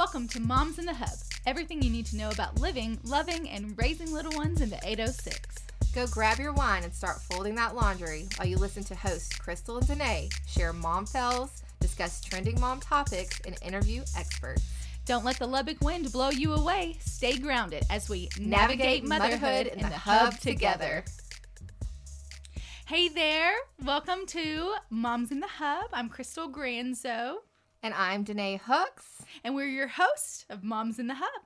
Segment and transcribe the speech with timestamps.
[0.00, 1.10] Welcome to Moms in the Hub.
[1.44, 5.38] Everything you need to know about living, loving, and raising little ones in the 806.
[5.94, 9.76] Go grab your wine and start folding that laundry while you listen to hosts Krystal
[9.76, 14.62] and Denay share mom fells, discuss trending mom topics, and interview experts.
[15.04, 16.96] Don't let the Lubbock wind blow you away.
[17.00, 21.04] Stay grounded as we navigate, motherhood, in the hub together.
[22.86, 23.52] Hey there.
[23.84, 25.90] Welcome to Moms in the Hub.
[25.92, 27.34] I'm Krystal Granzow,
[27.82, 29.22] And I'm Denay Hooks.
[29.42, 31.42] and we're your host of Moms in the Hub.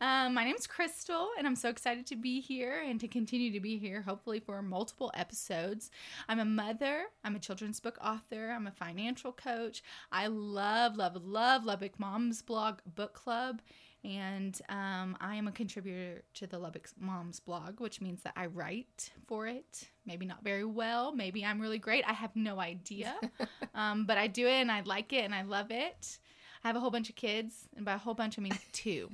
[0.00, 3.60] Um, my name's Krystal, and I'm so excited to be here and to continue to
[3.60, 5.90] be here, hopefully, for multiple episodes.
[6.30, 9.82] I'm a mother, I'm a children's book author, I'm a financial coach.
[10.10, 13.60] I love, love, love Lubbock Moms Blog Book Club.
[14.06, 18.46] And um, I am a contributor to the Lubbock Moms blog, which means that I
[18.46, 19.88] write for it.
[20.06, 21.12] Maybe not very well.
[21.12, 22.04] Maybe I'm really great.
[22.06, 23.16] I have no idea.
[23.74, 26.18] um, but I do it and I like it and I love it.
[26.62, 27.68] I have a whole bunch of kids.
[27.76, 29.10] And by a whole bunch, I mean two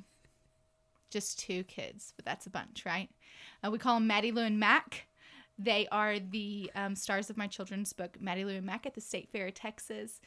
[1.13, 3.11] just two kids, but that's a bunch, right?
[3.63, 5.07] Uh, we call them Maddy Lou and Mack.
[5.59, 9.01] They are the um, stars of my children's book, Maddy Lou and Mack at the
[9.01, 10.21] State Fair of Texas.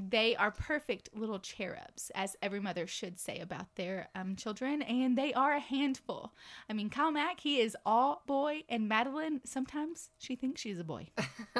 [0.00, 5.18] They are perfect little cherubs, as every mother should say about their um, children, and
[5.18, 6.32] they are a handful.
[6.70, 10.84] I mean, Kyle Mack, he is all boy, and Madeline, sometimes she thinks she's a
[10.84, 11.08] boy.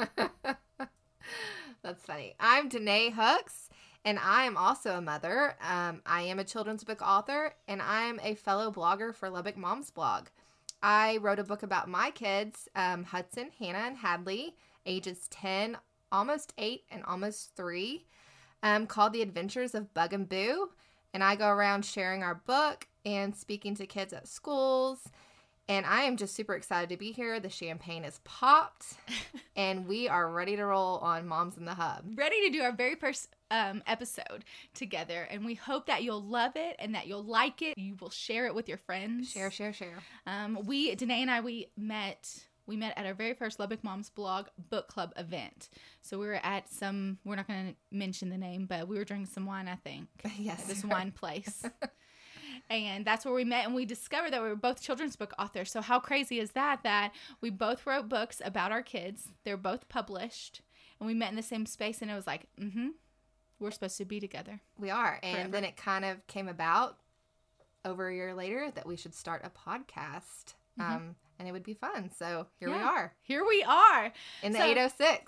[1.81, 2.35] That's funny.
[2.39, 3.67] I'm Denay Hooks,
[4.05, 5.57] and I am also a mother.
[5.61, 9.91] Um, I am a children's book author, and I'm a fellow blogger for Lubbock Moms
[9.91, 10.27] Blog.
[10.81, 15.77] I wrote a book about my kids, um, Hudson, Hannah, and Hadley, ages 10,
[16.09, 18.05] almost 8, and almost 3,
[18.63, 20.69] um, called The Adventures of Bug and Boo.
[21.13, 24.99] And I go around sharing our book and speaking to kids at schools.
[25.67, 27.39] And I am just super excited to be here.
[27.39, 28.95] The champagne is popped,
[29.55, 32.05] and we are ready to roll on Moms in the Hub.
[32.15, 36.53] ready to do our very first um, episode together, and we hope that you'll love
[36.55, 37.77] it and that you'll like it.
[37.77, 39.29] You will share it with your friends.
[39.29, 39.99] Share, share, share.
[40.25, 42.45] Um, we, Denay and I, we met.
[42.69, 45.69] We met at our very first Lubbock Moms blog book club event.
[46.03, 47.17] So we were at some.
[47.25, 49.67] We're not going to mention the name, but we were drinking some wine.
[49.67, 50.07] I think
[50.37, 51.65] Yes, this wine place.
[52.71, 55.71] And that's where we met, and we discovered that we were both children's book authors.
[55.71, 56.83] So, how crazy is that?
[56.83, 59.29] That we both wrote books about our kids.
[59.43, 60.61] They're both published,
[60.99, 62.87] and we met in the same space, and it was like, mm hmm,
[63.59, 64.61] we're supposed to be together.
[64.77, 65.19] We are.
[65.23, 65.51] And Forever.
[65.51, 66.97] then it kind of came about
[67.83, 70.53] over a year later that we should start a podcast.
[70.79, 72.11] Um, and it would be fun.
[72.15, 72.87] So here we Mm-hmm.
[72.87, 74.11] Are Here we are.
[74.43, 75.25] in the So- 806.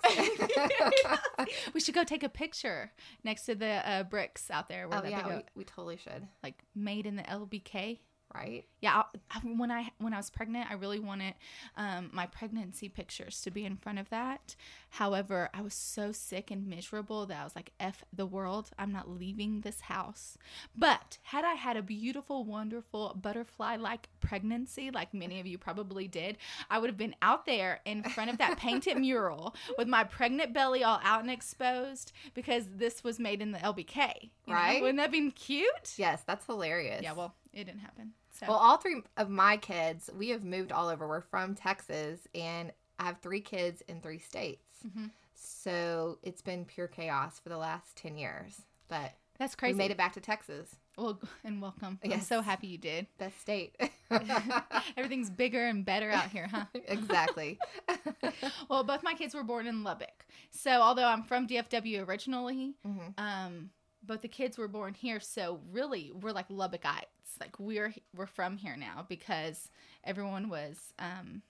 [1.74, 2.92] we should go take a picture
[3.24, 6.26] next to the uh, bricks out there where oh, yeah, we, we totally should.
[6.42, 7.98] like made in the LBK.
[8.34, 8.64] Right?
[8.80, 11.34] Yeah, I, when I when I was pregnant, I really wanted
[11.76, 14.56] um, my pregnancy pictures to be in front of that.
[14.96, 18.70] However, I was so sick and miserable that I was like, "F the world!
[18.78, 20.36] I'm not leaving this house."
[20.76, 26.36] But had I had a beautiful, wonderful butterfly-like pregnancy, like many of you probably did,
[26.70, 30.52] I would have been out there in front of that painted mural with my pregnant
[30.52, 34.14] belly all out and exposed because this was made in the LBK.
[34.22, 34.54] you know?
[34.54, 34.80] Right.
[34.82, 35.94] Wouldn't that been cute?
[35.96, 37.02] Yes, that's hilarious.
[37.02, 37.14] Yeah.
[37.14, 38.12] Well, it didn't happen.
[38.30, 38.46] So.
[38.48, 41.06] Well, all three of my kids, we have moved all over.
[41.06, 44.70] We're from Texas, and I have three kids in three states.
[44.86, 45.10] Mhm.
[45.34, 48.62] So it's been pure chaos for the last 10 years.
[48.86, 49.74] But That's crazy.
[49.74, 50.76] we made it back to Texas.
[50.96, 51.98] Well, and welcome.
[52.04, 53.08] I'm so happy you did.
[53.18, 53.74] Best state.
[54.96, 56.66] Everything's bigger and better out here, huh?
[56.74, 57.58] exactly.
[58.68, 60.26] well, both my kids were born in Lubbock.
[60.50, 63.14] So, although I'm from DFW originally, Mhm.
[63.18, 63.70] um,
[64.04, 65.18] both the kids were born here.
[65.18, 67.06] So, really, we're like Lubbockites.
[67.40, 69.70] Like we're we're from here now because
[70.04, 71.42] everyone was um,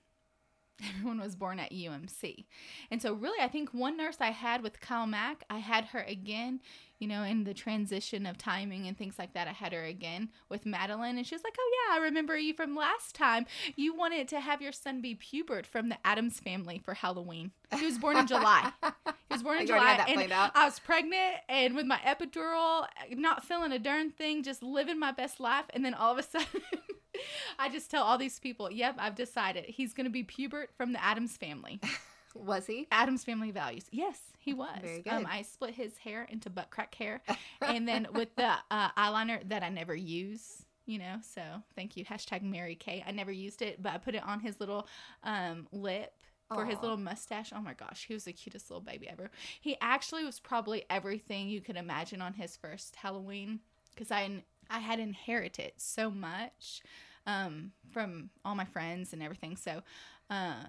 [0.89, 2.45] everyone was born at UMC.
[2.91, 6.01] And so, really, I think one nurse I had with Kyle Mack, I had her
[6.01, 6.61] again,
[6.99, 9.49] you know, in the transition of timing and things like that.
[9.49, 12.55] I had her again with Madeline, and she was like, Oh, yeah, I remember you
[12.55, 13.47] from last time.
[13.77, 17.53] You wanted to have your son be Pubert from the Addams family for Halloween.
[17.79, 18.73] He was born in July.
[18.83, 19.97] He was born in July.
[20.09, 20.19] and.
[20.55, 25.13] I was pregnant and with my epidural, not feeling a darn thing, just living my
[25.13, 25.65] best life.
[25.73, 26.47] And then all of a sudden,
[27.59, 30.93] I just tell all these people, yep, I've decided he's going to be Pubert from
[30.93, 31.81] the Addams family.
[32.35, 32.89] Was he?
[32.91, 33.85] Addams family values.
[33.91, 34.79] Yes, he was.
[34.81, 35.31] Very Um, good.
[35.31, 37.21] I split his hair into butt crack hair,
[37.61, 40.65] and then with the uh, eyeliner that I never use.
[40.87, 41.43] You know, so
[41.77, 42.05] thank you.
[42.07, 43.05] Hashtag Mary Kay.
[43.07, 44.89] I never used it, but I put it on his little
[45.23, 46.13] um, lip
[46.53, 47.53] for his little mustache.
[47.55, 49.31] Oh my gosh, he was the cutest little baby ever.
[49.61, 53.61] He actually was probably everything you could imagine on his first Halloween
[53.95, 54.43] because I
[54.73, 56.83] I had inherited so much
[57.27, 59.57] um, from all my friends and everything.
[59.57, 59.83] So
[60.31, 60.65] uh,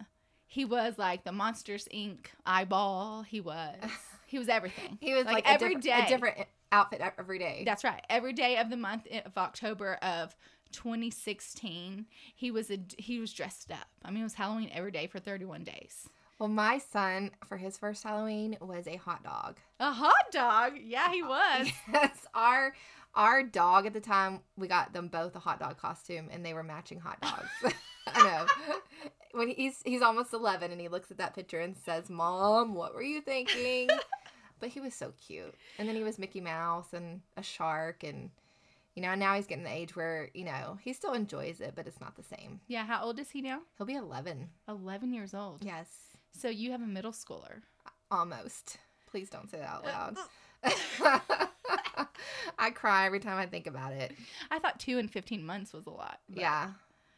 [0.46, 2.26] he was like the Monsters Inc.
[2.46, 3.24] eyeball.
[3.24, 3.76] He was
[4.28, 4.98] he was everything.
[5.02, 6.06] He was Like, like, every a, day.
[6.08, 7.64] different, a different outfit every day.
[7.66, 8.04] That's right.
[8.10, 10.36] Every day of the month of October of
[10.72, 13.88] 2016, he was a, he was dressed up.
[14.04, 16.10] I mean, it was Halloween every day for 31 days.
[16.40, 19.60] Well, my son for his first Halloween was a hot dog.
[19.80, 20.74] A hot dog?
[20.84, 21.68] Yeah, he was.
[21.94, 22.74] Yes, our
[23.16, 26.54] our dog at the time we got them both a hot dog costume, and they
[26.54, 27.50] were matching hot dogs.
[28.08, 28.46] I know.
[29.38, 32.94] When he's he's almost eleven, and he looks at that picture and says, "Mom, what
[32.94, 33.90] were you thinking?"
[34.60, 38.30] but he was so cute, and then he was Mickey Mouse and a shark, and
[38.96, 41.88] you know, now he's getting the age where you know he still enjoys it, but
[41.88, 42.60] it's not the same.
[42.68, 43.62] Yeah, how old is he now?
[43.78, 44.50] He'll be eleven.
[44.68, 45.64] 11 years old.
[45.64, 45.88] Yes,
[46.38, 47.62] So you have a middle schooler.
[48.12, 48.78] almost.
[49.10, 50.18] Please don't say that out loud.
[50.18, 50.24] Uh,
[52.60, 54.14] I cry every time I think about it.
[54.52, 56.20] I thought two and 15 months was a lot.
[56.30, 56.70] but- Yeah.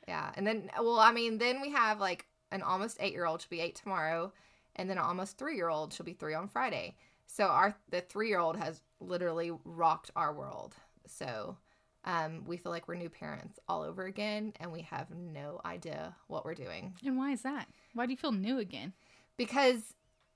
[0.07, 0.31] Yeah.
[0.35, 3.49] And then, well, I mean, then we have like an almost eight year old, she'll
[3.49, 4.31] be eight tomorrow.
[4.75, 6.95] And then an almost three year old, she'll be three on Friday.
[7.27, 10.75] So our, the three year old has literally rocked our world.
[11.07, 11.57] So,
[12.05, 16.15] um, we feel like we're new parents all over again and we have no idea
[16.27, 17.67] what we're doing And why is that?
[17.95, 18.93] Why do you feel new again?
[19.37, 19.95] because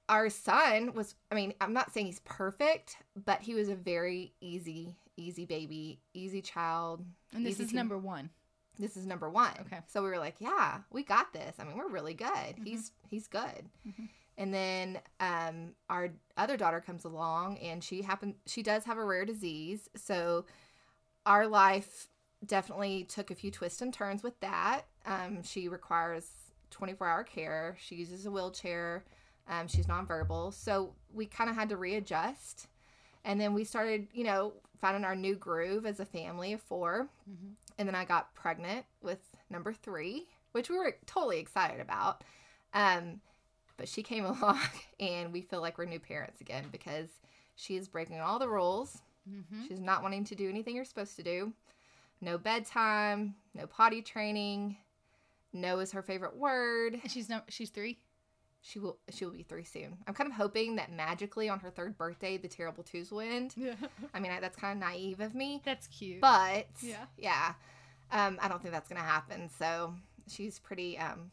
[0.10, 4.34] our son was, I mean, I'm not saying he's perfect, but he was a very
[4.42, 7.06] easy, easy baby, easy child.
[7.34, 8.30] And this is number one.
[8.78, 9.52] this is number one.
[9.62, 9.80] Okay.
[9.88, 11.56] So we were like, yeah, we got this.
[11.60, 12.28] I mean, we're really good.
[12.28, 12.66] Mm-hmm.
[12.66, 13.70] He's he's good.
[13.88, 14.10] Mhm.
[14.38, 19.04] And then um, our other daughter comes along, and she happen she does have a
[19.06, 19.90] rare disease.
[19.96, 20.46] So
[21.26, 22.08] our life
[22.46, 24.84] definitely took a few twists and turns with that.
[25.06, 26.26] Um, she requires
[26.72, 27.78] 24 hour care.
[27.80, 29.04] She uses a wheelchair.
[29.50, 30.54] Um, she's nonverbal.
[30.54, 32.68] So we kind of had to readjust.
[33.26, 37.10] And then we started, you know, finding our new groove as a family of 4
[37.30, 37.56] Mhm.
[37.78, 39.20] And then I got pregnant with
[39.50, 42.24] number three, which we were totally excited about.
[42.74, 43.22] Um,
[43.78, 44.60] but she came along,
[45.00, 47.10] and we feel like we're new parents again because
[47.56, 49.02] she is breaking all the rules.
[49.30, 49.68] Mm-hmm.
[49.68, 51.54] She's not wanting to do anything you're supposed to do.
[52.22, 54.78] No bedtime, no potty training.
[55.54, 57.02] No is her favorite word.
[57.08, 57.98] She's no, she's three.
[58.62, 59.98] She will she will be three soon.
[60.08, 63.54] I'm kind of hoping that magically on her third birthday the terrible twos will end.
[63.58, 63.76] Yeah.
[64.14, 66.20] I mean I, that's kind of naive of me, That's cute.
[66.22, 67.06] but Yeah.
[67.18, 67.54] yeah,
[68.12, 69.50] um, I don't think that's gonna happen.
[69.58, 69.94] So
[70.28, 71.32] she's pretty um,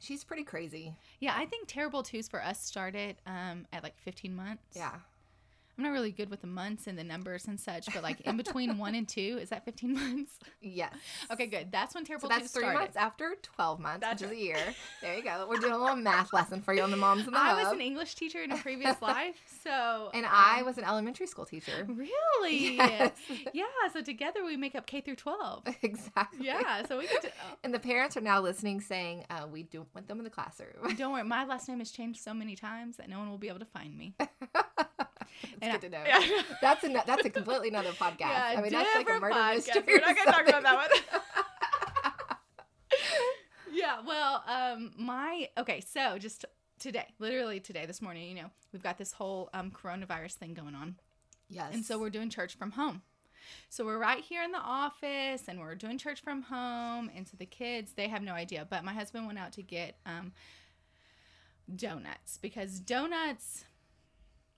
[0.00, 0.94] she's pretty crazy.
[1.20, 4.62] yeah, I think terrible twos for us started um, at like 15 months.
[4.74, 4.92] Yeah,
[5.78, 8.36] I'm not really good with the months and the numbers and such, but like in
[8.38, 10.32] between one and two, is that 15 months?
[10.62, 10.94] yes.
[11.30, 11.70] Okay, good.
[11.70, 12.78] That's when terrible So that's three started.
[12.78, 14.56] months after 12 months, That's which is a year.
[15.02, 15.46] There you go.
[15.48, 17.58] We're doing a little math lesson for you on the moms and the I hub.
[17.64, 21.26] was an English teacher in a previous life, so and um, I was an elementary
[21.26, 21.86] school teacher.
[21.88, 23.12] really Yes.
[23.52, 23.64] yeah.
[23.92, 25.64] So together we make up K through 12.
[25.82, 26.46] exactly.
[26.46, 27.30] Yeah, so we could.
[27.64, 30.96] And the parents are now listening, saying, uh, "We don't want them in the classroom."
[30.96, 33.48] Don't worry, my last name has changed so many times that no one will be
[33.48, 34.14] able to find me.
[35.42, 36.04] It's And good to know.
[36.06, 36.42] Yeah.
[36.60, 38.20] That's a that's a completely another podcast.
[38.20, 39.54] Yeah, I mean, that's like a murder podcast.
[39.54, 39.82] mystery.
[39.86, 40.88] We're not gonna talk about that one.
[43.72, 46.44] yeah, well, um, my okay, so just
[46.78, 50.74] today, literally today, this morning, you know, we've got this whole um coronavirus thing going
[50.74, 50.96] on,
[51.48, 51.74] yes.
[51.74, 53.02] and so we're doing church from home.
[53.68, 57.36] So we're right here in the office, and we're doing church from home, and so
[57.38, 58.66] the kids they have no idea.
[58.68, 60.32] But my husband went out to get um
[61.74, 63.64] donuts because donuts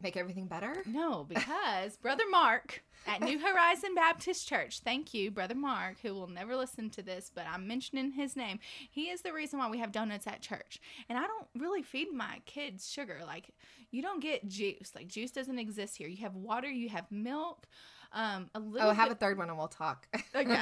[0.01, 0.77] make everything better.
[0.87, 6.27] no, because Brother Mark at New Horizon Baptist Church, thank you, Brother Mark, who will
[6.29, 8.59] never listen to this, but I'm mentioning his name.
[8.91, 10.81] He is the reason why we have donuts at church.
[11.09, 13.21] And I don't really feed my kids sugar.
[13.27, 13.51] Like,
[13.91, 14.93] you don't get juice.
[14.95, 16.09] Like, juice doesn't exist here.
[16.09, 17.67] You have water, you have milk,
[18.13, 20.07] um, a little Oh, have a third one and we'll talk.
[20.35, 20.47] Okay.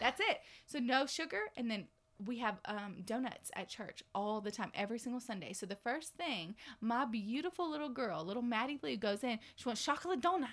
[0.00, 0.40] That's it.
[0.66, 1.86] So no sugar, and then
[2.26, 5.52] we have um, donuts at church all the time, every single Sunday.
[5.52, 9.38] So the first thing, my beautiful little girl, little Maddy Lou, goes in.
[9.56, 10.48] She wants chocolate donut,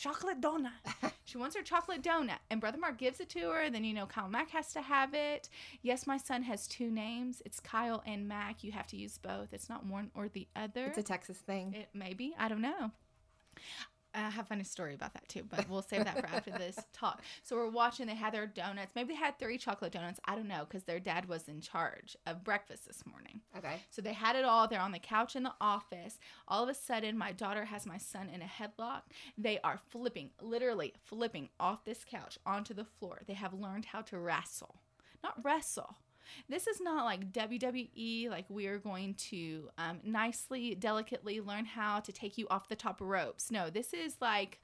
[0.00, 0.72] chocolate donut.
[1.24, 3.70] she wants her chocolate donut, and Brother Mark gives it to her.
[3.70, 5.48] Then you know Kyle Mack has to have it.
[5.82, 7.42] Yes, my son has two names.
[7.44, 8.64] It's Kyle and Mack.
[8.64, 9.52] You have to use both.
[9.52, 10.86] It's not one or the other.
[10.86, 11.74] it's a Texas thing.
[11.74, 12.90] It maybe I don't know.
[14.14, 16.78] I have a funny story about that too, but we'll save that for after this
[16.92, 17.22] talk.
[17.42, 18.06] So we're watching.
[18.06, 18.94] They had their donuts.
[18.94, 20.20] Maybe they had three chocolate donuts.
[20.24, 23.40] I don't know because their dad was in charge of breakfast this morning.
[23.56, 23.76] Okay.
[23.90, 24.68] So they had it all.
[24.68, 26.18] They're on the couch in the office.
[26.46, 29.02] All of a sudden, my daughter has my son in a headlock.
[29.36, 33.22] They are flipping, literally flipping off this couch onto the floor.
[33.26, 34.76] They have learned how to wrestle,
[35.22, 35.96] not wrestle.
[36.48, 42.00] This is not like WWE, like we are going to um, nicely, delicately learn how
[42.00, 43.50] to take you off the top ropes.
[43.50, 44.60] No, this is like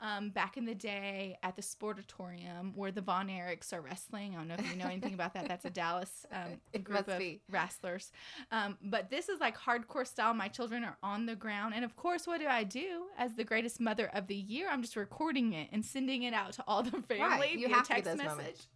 [0.00, 4.34] um, back in the day at the Sportatorium where the Von Erichs are wrestling.
[4.34, 5.46] I don't know if you know anything about that.
[5.46, 7.42] That's a Dallas um, group of be.
[7.50, 8.10] wrestlers.
[8.50, 10.32] Um, but this is like hardcore style.
[10.32, 11.74] My children are on the ground.
[11.74, 14.68] And of course, what do I do as the greatest mother of the year?
[14.70, 17.76] I'm just recording it and sending it out to all the family Right, you via
[17.76, 18.38] have to get text message.
[18.38, 18.68] moments.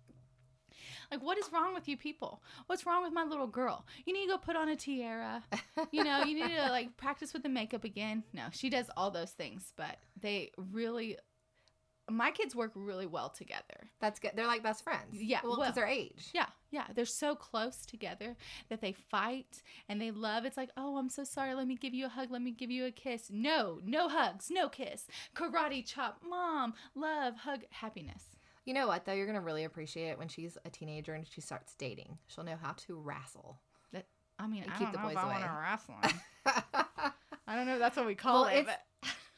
[1.15, 2.43] Like, what is wrong with you people?
[2.67, 3.87] What's wrong with my little girl?
[4.05, 5.45] You need to go put on a tiara.
[5.93, 8.25] You know, you need to like practice with the makeup again.
[8.33, 11.17] No, she does all those things, but they really,
[12.11, 13.91] my kids work really well together.
[14.01, 14.33] That's good.
[14.35, 15.15] They're like best friends.
[15.15, 16.31] Yeah, Well, well- because their age.
[16.35, 16.87] Yeah, yeah.
[16.93, 18.37] They're so close together
[18.69, 20.45] that they fight and they love.
[20.45, 21.55] It's like, oh, I'm so sorry.
[21.55, 22.33] Let me give you a hug.
[22.33, 23.29] Let me give you a kiss.
[23.31, 25.07] No, no hugs, no kiss.
[25.37, 26.23] Karate chop.
[26.29, 28.25] Mom, love, hug, happiness.
[28.65, 29.13] You know what though?
[29.13, 32.19] You're gonna really appreciate it when she's a teenager and she starts dating.
[32.27, 33.59] She'll know how to wrestle.
[34.37, 35.47] I mean, I keep don't the boys I want away.
[35.47, 35.95] to wrestle.
[37.47, 37.75] I don't know.
[37.75, 38.67] if That's what we call Well, it.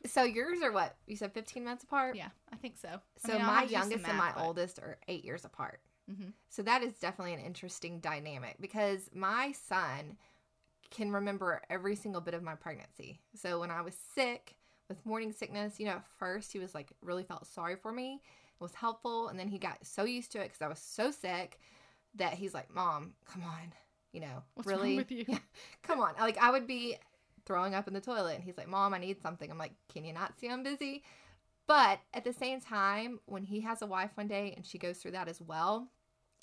[0.07, 0.95] So yours are what?
[1.07, 2.15] You said 15 months apart.
[2.17, 3.01] yeah, I think so.
[3.19, 5.81] So I'll my have to youngest and my but- oldest are eight years apart.
[6.11, 6.33] Mhm.
[6.49, 10.17] So that is definitely an interesting dynamic because my son
[10.91, 13.21] can remember every single bit of my pregnancy.
[13.35, 14.55] So when I was sick
[14.89, 18.23] with morning sickness, you know, at first he was like really felt sorry for me.
[18.59, 21.61] Was helpful, and then he got so used to it because I was so sick
[22.15, 23.73] that he's like, "Mom, come on,
[24.13, 25.27] you know, What's really, with you?
[25.83, 26.97] come on." Like I would be
[27.45, 30.05] throwing up in the toilet, and he's like, "Mom, I need something." I'm like, "Can
[30.05, 31.03] you not see I'm busy?"
[31.67, 34.99] But at the same time, when he has a wife one day and she goes
[34.99, 35.89] through that as well,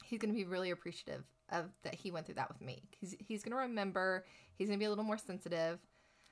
[0.03, 2.84] he's going to be really appreciative of that he went through that with me.
[3.00, 4.25] He's he's going to remember.
[4.55, 5.79] He's going to be a little more sensitive.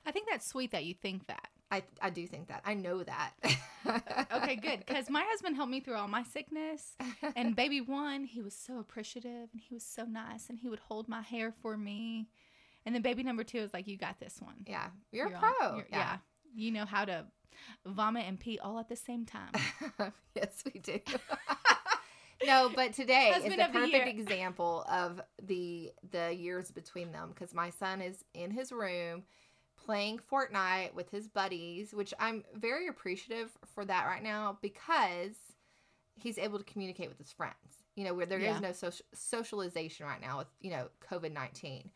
[0.04, 1.48] I think that's sweet that you think that.
[1.70, 2.62] I I do think that.
[2.64, 3.32] I know that.
[4.58, 4.86] Okay, good.
[4.86, 6.96] Because my husband helped me through all my sickness.
[7.36, 10.80] And baby one, he was so appreciative and he was so nice and he would
[10.80, 12.28] hold my hair for me.
[12.84, 14.64] And then baby number two is like, you got this one.
[14.66, 15.74] yeah, you're, You're a on- pro.
[15.76, 16.16] you're- yeah.
[16.54, 17.24] You know how to
[17.86, 19.52] vomit and pee all at the same time.
[20.34, 20.98] yes, we do.
[22.44, 27.54] no, but today Husband is the perfect example of the the years between them because
[27.54, 29.22] my son is in his room
[29.84, 35.34] playing Fortnite with his buddies, which I'm very appreciative for that right now because
[36.14, 37.56] he's able to communicate with his friends.
[37.96, 38.58] You know, where there is Yeah.
[38.60, 41.90] no social socialization right now with you know COVID nineteen,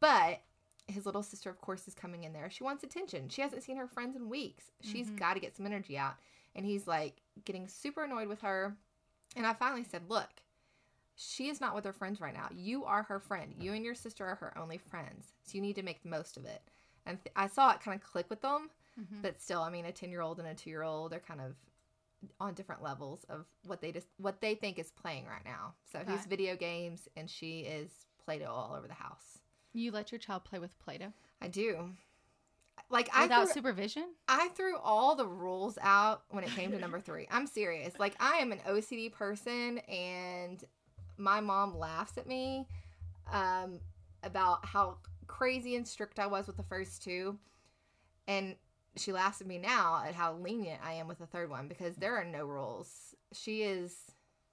[0.00, 0.40] but
[0.88, 2.50] his little sister, of course, is coming in there.
[2.50, 3.28] She wants attention.
[3.28, 4.72] She hasn't seen her friends in weeks.
[4.80, 5.18] She's Mhm.
[5.18, 6.16] got to get some energy out.
[6.56, 8.76] And he's like getting super annoyed with her.
[9.36, 10.42] And I finally said, Look,
[11.14, 12.48] she is not with her friends right now.
[12.52, 13.54] You are her friend.
[13.56, 15.32] You and your sister are her only friends.
[15.44, 16.60] So you need to make the most of it.
[17.10, 18.70] And th- I saw it kind of click with them.
[18.98, 19.22] Mhm.
[19.22, 21.40] But still, I mean, a 10 year old and a two year old, they're kind
[21.40, 21.54] of
[22.38, 25.74] on different levels of what they just what they think is playing right now.
[25.90, 27.90] So he's video games and she is
[28.24, 29.38] Play-Doh all over the house.
[29.72, 31.90] You let your child play with Play Doh I do.
[32.90, 34.14] Like I without supervision?
[34.28, 37.26] I threw all the rules out when it came to number three.
[37.30, 37.98] I'm serious.
[37.98, 40.62] Like I am an OCD person, and
[41.16, 42.66] my mom laughs at me
[43.30, 43.78] um,
[44.22, 44.96] about how
[45.30, 47.38] crazy and strict I was with the first two,
[48.26, 48.56] and
[48.96, 51.94] she laughs at me now at how lenient I am with the third one because
[51.94, 53.14] there are no rules.
[53.32, 53.96] She is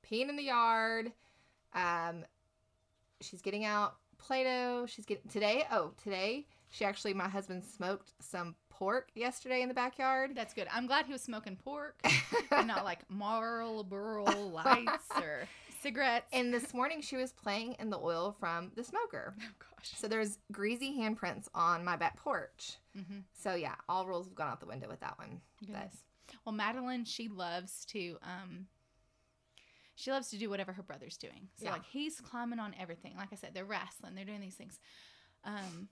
[0.06, 1.12] peeing in the yard.
[1.74, 2.26] Um,
[3.22, 4.86] she's getting out Play-Doh.
[4.86, 5.66] She's getting today.
[5.72, 10.32] Oh, today she actually my husband smoked some pork yesterday in the backyard.
[10.36, 10.68] That's good.
[10.72, 12.00] I'm glad he was smoking pork
[12.52, 15.48] and not like Marlboro lights or
[15.82, 16.28] cigarettes.
[16.34, 19.36] and this morning she was playing in the oil from the smoker.
[19.42, 19.92] oh gosh.
[19.96, 22.76] So there's greasy handprints on my back porch.
[22.98, 23.20] Mm-hmm.
[23.34, 25.42] So yeah, all rules have gone out the window with that one.
[25.60, 25.96] Goodness.
[26.46, 28.68] Well, Madeline, she loves to um
[29.96, 31.48] she loves to do whatever her brother's doing.
[31.58, 31.72] So Yeah.
[31.74, 33.16] like he's climbing on everything.
[33.18, 34.80] Like I said, they're wrestling, they're doing these things.
[35.44, 35.90] Um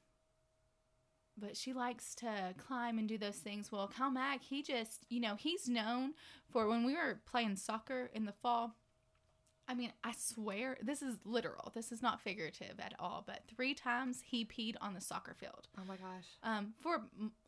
[1.37, 3.69] but she likes to climb and do those things.
[3.69, 6.13] Well, Cal Mack, he just, you know, he's known
[6.49, 8.73] for when we were playing soccer in the fall.
[9.67, 11.71] I mean, I swear, this is literal.
[11.73, 13.23] This is not figurative at all.
[13.25, 16.25] But three times he peed on the soccer field oh my gosh.
[16.43, 17.01] um, for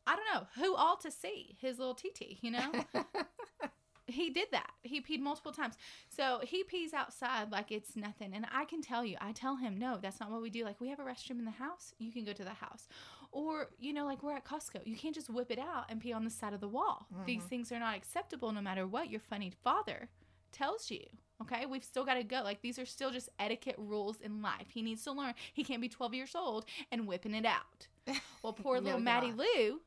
[0.08, 2.72] I don't know who all to see his little TT, you know.
[4.08, 4.72] he did that.
[4.84, 5.76] He peed multiple times.
[6.10, 8.32] So he pees outside like it's nothing.
[8.34, 10.64] And I can tell you, I tell him, no, that's not what we do.
[10.64, 11.94] Like we have a restroom in the house.
[12.00, 12.88] You can go to the house.
[13.34, 14.86] Or, you know, like we're at Costco.
[14.86, 17.08] You can't just whip it out and pee on the side of the wall.
[17.26, 17.50] These Mhm.
[17.50, 20.10] things are not acceptable no matter what your funny father
[20.54, 21.04] tells you.
[21.42, 22.42] Okay, we've still got to go.
[22.44, 24.68] Like these are still just etiquette rules in life.
[24.70, 25.34] He needs to learn.
[25.54, 27.88] He can't be 12 years old and whipping it out.
[28.44, 29.46] Well, poor little he Maddie cannot.
[29.58, 29.82] Lou,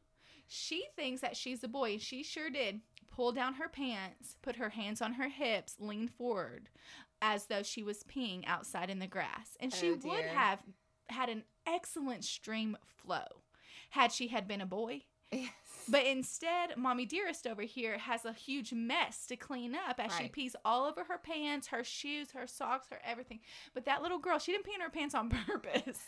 [0.47, 2.80] she thinks that she's a boy, and she sure did.
[3.11, 6.69] Pull down her pants, put her hands on her hips, lean forward,
[7.23, 10.61] as though she was peeing outside in the grass, and she Oh, would have
[11.09, 13.42] had an excellent stream flow
[13.90, 15.02] had she had been a boy.
[15.33, 15.50] yes.
[15.90, 20.28] But instead, Mommy Dearest over here has a huge mess to clean up as she
[20.28, 23.40] pees all over her pants, her shoes, her socks, her everything.
[23.75, 25.99] But that little girl, she didn't pee in her pants on purpose.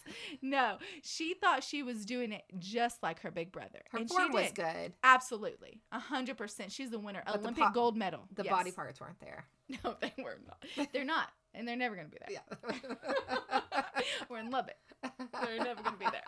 [0.41, 3.81] no, she thought she was doing it just like her big brother.
[3.91, 4.93] Her and form she was good.
[5.03, 5.81] Absolutely.
[5.93, 6.73] A hundred percent.
[6.73, 7.23] She's the winner.
[7.27, 8.21] But the Olympic po- gold medal.
[8.35, 8.53] The Yes.
[8.53, 9.47] body parts weren't there.
[9.85, 10.89] No, they were not.
[10.93, 11.29] They're not.
[11.55, 12.43] And they're never going to be there.
[12.71, 13.61] Yeah.
[14.29, 14.77] We're in Lubbock.
[15.03, 16.23] They're never going to be there.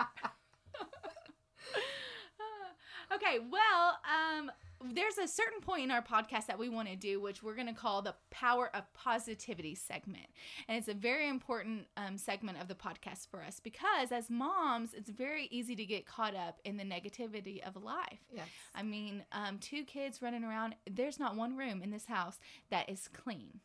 [3.12, 4.50] Okay, well, um,
[4.92, 7.68] there's a certain point in our podcast that we want to do, which we're going
[7.68, 10.26] to call the power of positivity segment.
[10.68, 14.92] And it's a very important um, segment of the podcast for us because as moms,
[14.94, 18.20] it's very easy to get caught up in the negativity of life.
[18.32, 18.49] yes.
[18.75, 20.75] I mean, um, two kids running around.
[20.90, 22.38] There's not one room in this house
[22.70, 23.61] that is clean.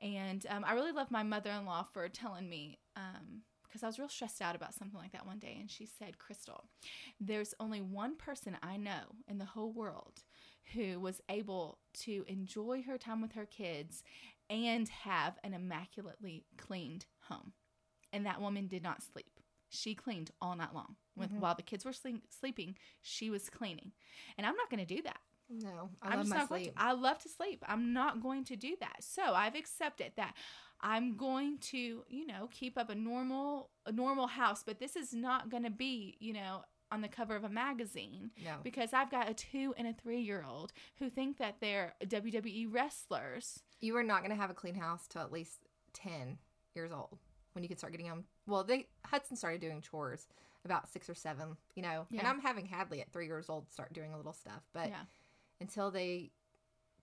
[0.00, 2.78] And um, I really love my mother in law for telling me,
[3.76, 5.56] because I was real stressed out about something like that one day.
[5.60, 6.64] And she said, Krystal,
[7.20, 10.22] there's only one person I know in the whole world
[10.72, 14.02] who was able to enjoy her time with her kids
[14.48, 17.52] and have an immaculately cleaned home.
[18.12, 19.40] And that woman did not sleep.
[19.68, 20.96] She cleaned all night long.
[21.14, 21.40] With, Mhm.
[21.40, 23.92] While the kids were sleep, sleeping, she was cleaning.
[24.38, 25.20] And I'm not going to do that.
[25.48, 26.76] No, I I'm love just my not going sleep.
[26.76, 26.82] to.
[26.82, 27.64] I love to sleep.
[27.68, 28.96] I'm not going to do that.
[29.04, 30.34] So I've accepted that
[30.80, 35.12] I'm going to, you know, keep up a normal a normal house, but this is
[35.12, 38.56] not going to be, you know, on the cover of a magazine no.
[38.62, 42.72] because I've got a 2 and a 3 year old who think that they're WWE
[42.72, 43.62] wrestlers.
[43.80, 46.38] You are not going to have a clean house till at least 10
[46.74, 47.18] years old
[47.52, 48.24] when you can start getting them.
[48.46, 50.28] Well, they Hudson started doing chores
[50.64, 53.92] about six or seven, you know, and I'm having Hadley at three years old start
[53.92, 54.62] doing a little stuff.
[54.72, 55.02] But yeah.
[55.60, 56.32] until they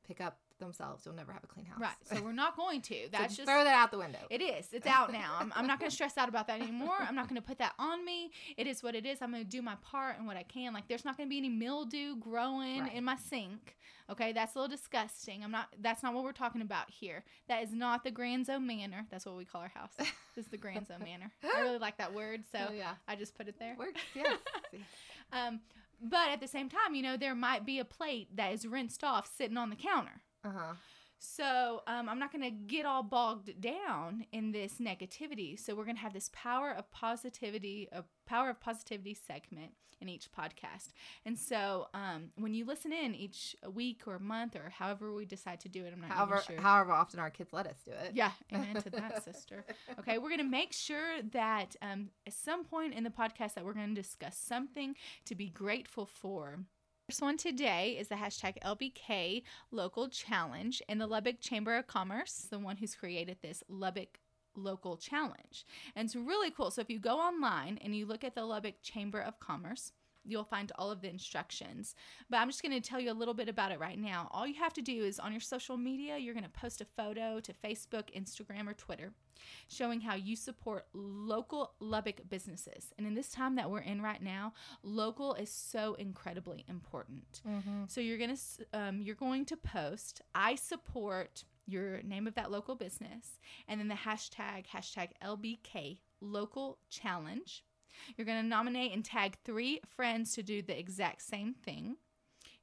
[0.05, 1.79] pick up themselves, you'll never have a clean house.
[1.79, 1.91] Right.
[2.03, 2.95] So we're not going to.
[3.12, 4.19] That's just just throw that out the window.
[4.29, 4.67] It is.
[4.72, 5.36] It's out now.
[5.39, 6.95] I'm, I'm not going to stress out about that anymore.
[7.00, 8.31] I'm not going to put that on me.
[8.57, 9.22] It is what it is.
[9.22, 10.74] I'm going to do my part and what I can.
[10.74, 12.93] Like, there's not going to be any mildew growing Right.
[12.93, 13.75] in my sink.
[14.10, 15.43] Okay, that's a little disgusting.
[15.43, 15.67] I'm not.
[15.79, 17.24] That's not what we're talking about here.
[17.48, 19.05] That is not the Granzow Manor.
[19.10, 19.91] That's what we call our house.
[19.98, 21.31] This is the Granzow Manor.
[21.43, 22.95] I really like that word, so oh, yeah.
[23.07, 23.75] I just put it there.
[23.77, 24.38] Works, yes.
[25.31, 25.62] Um,
[26.00, 29.03] but at the same time, you know, there might be a plate that is rinsed
[29.03, 30.22] off sitting on the counter.
[30.43, 30.73] Uh huh.
[31.19, 35.58] So um, I'm not going to get all bogged down in this negativity.
[35.58, 40.10] So we're going to have this power of positivity, a power of positivity segment in
[40.10, 40.89] each podcast.
[41.25, 45.62] And so um, when you listen in each week or month or however we decide
[45.62, 46.62] to do it, I'm not However, even sure.
[46.62, 48.12] however often our kids let us do it.
[48.13, 49.63] Yeah, amen to that, sister.
[49.99, 53.63] Okay, we're going to make sure that um, at some point in the podcast that
[53.63, 56.60] we're going to discuss something to be grateful for.
[57.09, 62.47] First one today is the hashtag LBK Local Challenge in the Lubbock Chamber of Commerce,
[62.49, 64.19] the one who's created this Lubbock
[64.55, 65.65] Local Challenge.
[65.97, 66.71] And it's really cool.
[66.71, 69.91] So if you go online and you look at the Lubbock Chamber of Commerce,
[70.25, 71.95] you'll find all of the instructions.
[72.29, 74.27] But I'm just going to tell you a little bit about it right now.
[74.31, 76.86] All you have to do is on your social media, you're going to post a
[76.86, 79.13] photo to Facebook, Instagram, or Twitter
[79.67, 82.93] showing how you support local Lubbock businesses.
[82.97, 87.41] And in this time that we're in right now, local is so incredibly important.
[87.47, 87.83] Mm-hmm.
[87.88, 88.38] So you're gonna
[88.73, 93.88] um, you're going to post I support your name of that local business and then
[93.88, 97.63] the hashtag hashtag LBK local challenge.
[98.17, 101.97] You're gonna nominate and tag three friends to do the exact same thing.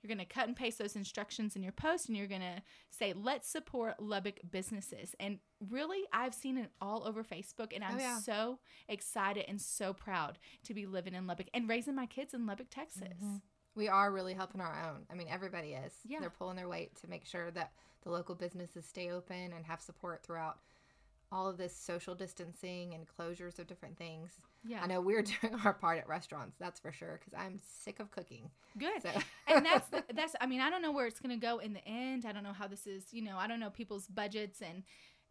[0.02, 2.62] You're going to cut and paste those instructions in your post and you're going to
[2.88, 5.14] say, let's support Lubbock businesses.
[5.20, 8.18] And really, I've seen it all over Facebook and I'm Oh, yeah.
[8.18, 12.46] so excited and so proud to be living in Lubbock and raising my kids in
[12.46, 13.12] Lubbock, Texas.
[13.22, 13.42] Mhm.
[13.74, 15.04] We are really helping our own.
[15.10, 15.92] I mean, everybody is.
[16.04, 16.20] Yeah.
[16.20, 19.82] They're pulling their weight to make sure that the local businesses stay open and have
[19.82, 20.60] support throughout
[21.32, 24.32] all of this social distancing and closures of different things.
[24.64, 24.80] Yeah.
[24.82, 28.10] I know we're doing our part at restaurants, that's for sure, because I'm sick of
[28.10, 28.50] cooking.
[28.78, 29.02] Good.
[29.02, 29.10] So
[29.48, 31.72] and that's the, that's I mean I don't know where it's going to go in
[31.72, 32.26] the end.
[32.26, 34.82] I don't know how this is, you know, I don't know people's budgets and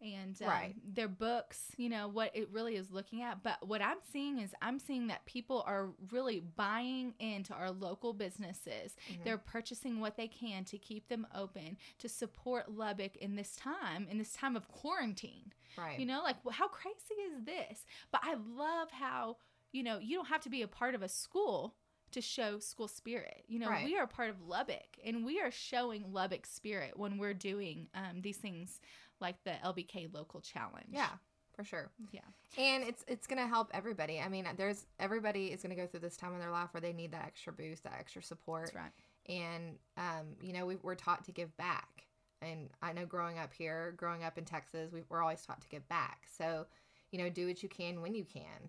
[0.02, 0.74] and um, Right.
[0.94, 3.42] their books, you know, what it really is looking at.
[3.42, 8.14] But what I'm seeing is I'm seeing that people are really buying into our local
[8.14, 8.96] businesses.
[9.12, 9.24] Mhm.
[9.24, 14.06] They're purchasing what they can to keep them open, to support Lubbock in this time,
[14.10, 15.52] in this time of quarantine.
[15.78, 15.98] Right.
[15.98, 17.84] You know, like wh- how crazy is this?
[18.12, 19.36] But I love how,
[19.72, 21.74] you know, you don't have to be a part of a school
[22.12, 23.44] to show school spirit.
[23.46, 23.84] You know, Right.
[23.84, 28.20] we are part of Lubbock and we are showing Lubbock spirit when we're doing um,
[28.22, 28.80] these things
[29.20, 30.88] like the LBK local challenge.
[30.90, 31.10] yeah,
[31.54, 31.90] for sure.
[32.10, 32.20] Yeah.
[32.58, 34.18] And it's it's gonna help everybody.
[34.18, 36.92] I mean, there's everybody is gonna go through this time in their life where they
[36.92, 38.72] need that extra boost, that extra support.
[38.72, 38.92] That's right.
[39.28, 42.06] and um, you know we, we're taught to give back
[42.42, 45.68] and i know growing up here growing up in texas we, we're always taught to
[45.68, 46.66] give back so
[47.10, 48.68] you know do what you can when you can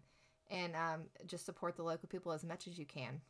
[0.49, 3.21] and um, just support the local people as much as you can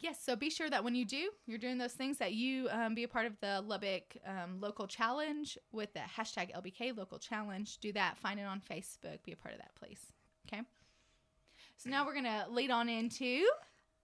[0.00, 2.94] Yes, so be sure that when you do, you're doing those things that you um,
[2.94, 7.78] be a part of the Lubbock um, local challenge with the hashtag LBK local challenge.
[7.78, 8.16] Do that.
[8.16, 9.24] Find it on Facebook.
[9.24, 10.00] Be a part of that, please.
[10.46, 10.62] Okay.
[11.78, 13.44] So now we're gonna lead on into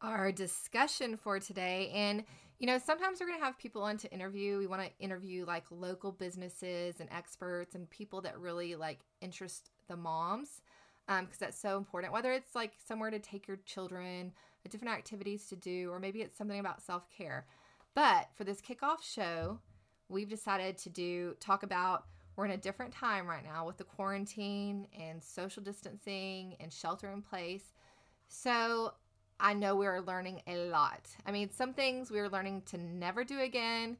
[0.00, 1.92] our discussion for today.
[1.94, 2.24] And,
[2.58, 4.58] you know, sometimes we're going to have people on to interview.
[4.58, 9.70] We want to interview like local businesses and experts and people that really like interest
[9.88, 10.62] the moms
[11.06, 12.12] because um, that's so important.
[12.12, 14.32] Whether it's like somewhere to take your children,
[14.70, 17.46] different activities to do, or maybe it's something about self care.
[17.94, 19.60] But for this kickoff show,
[20.08, 22.04] we've decided to do talk about
[22.36, 27.10] we're in a different time right now with the quarantine and social distancing and shelter
[27.12, 27.72] in place.
[28.26, 28.94] So
[29.40, 31.08] I know we're learning a lot.
[31.26, 33.96] I mean, some things we're learning to never do again.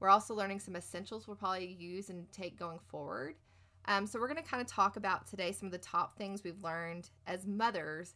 [0.00, 3.34] We're also learning some essentials we'll probably use and take going forward.
[3.86, 6.44] Um, so, we're going to kind of talk about today some of the top things
[6.44, 8.14] we've learned as mothers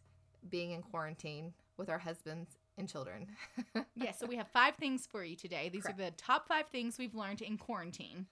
[0.49, 3.27] being in quarantine with our husbands and children.
[3.75, 5.69] yes, yeah, so we have five things for you today.
[5.69, 5.99] These Correct.
[5.99, 8.27] are the top five things we've learned in quarantine.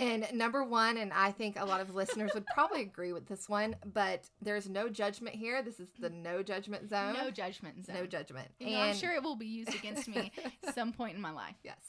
[0.00, 3.50] And number one, and I think a lot of listeners would probably agree with this
[3.50, 5.62] one, but there's no judgment here.
[5.62, 7.12] This is the no judgment zone.
[7.12, 7.96] No judgment zone.
[7.96, 8.48] No judgment.
[8.58, 10.32] You and know, I'm sure it will be used against me
[10.74, 11.56] some point in my life.
[11.62, 11.80] Yes.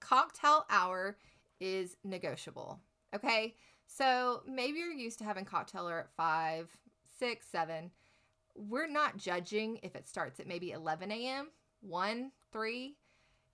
[0.00, 1.18] Cocktail hour
[1.60, 2.80] is negotiable.
[3.14, 3.54] Okay.
[3.86, 6.70] So maybe you're used to having cocktail hour at five,
[7.18, 7.90] six, seven.
[8.56, 11.48] We're not judging if it starts at maybe 11 a.m.,
[11.82, 12.96] 1, 3,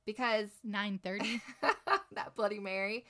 [0.05, 1.41] because 9:30.
[2.13, 3.05] that Bloody Mary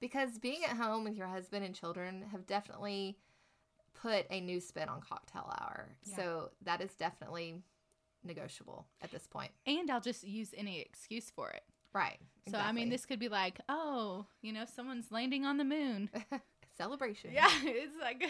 [0.00, 3.18] because being at home with your husband and children have definitely
[4.00, 5.90] put a new spin on cocktail hour.
[6.04, 6.16] Yeah.
[6.16, 7.62] So that is definitely
[8.24, 9.50] negotiable at this point.
[9.66, 11.62] And I'll just use any excuse for it.
[11.92, 12.18] Right.
[12.46, 12.68] So exactly.
[12.68, 16.10] I mean this could be like, oh, you know, someone's landing on the moon.
[16.76, 17.30] Celebration.
[17.32, 18.24] Yeah, it's like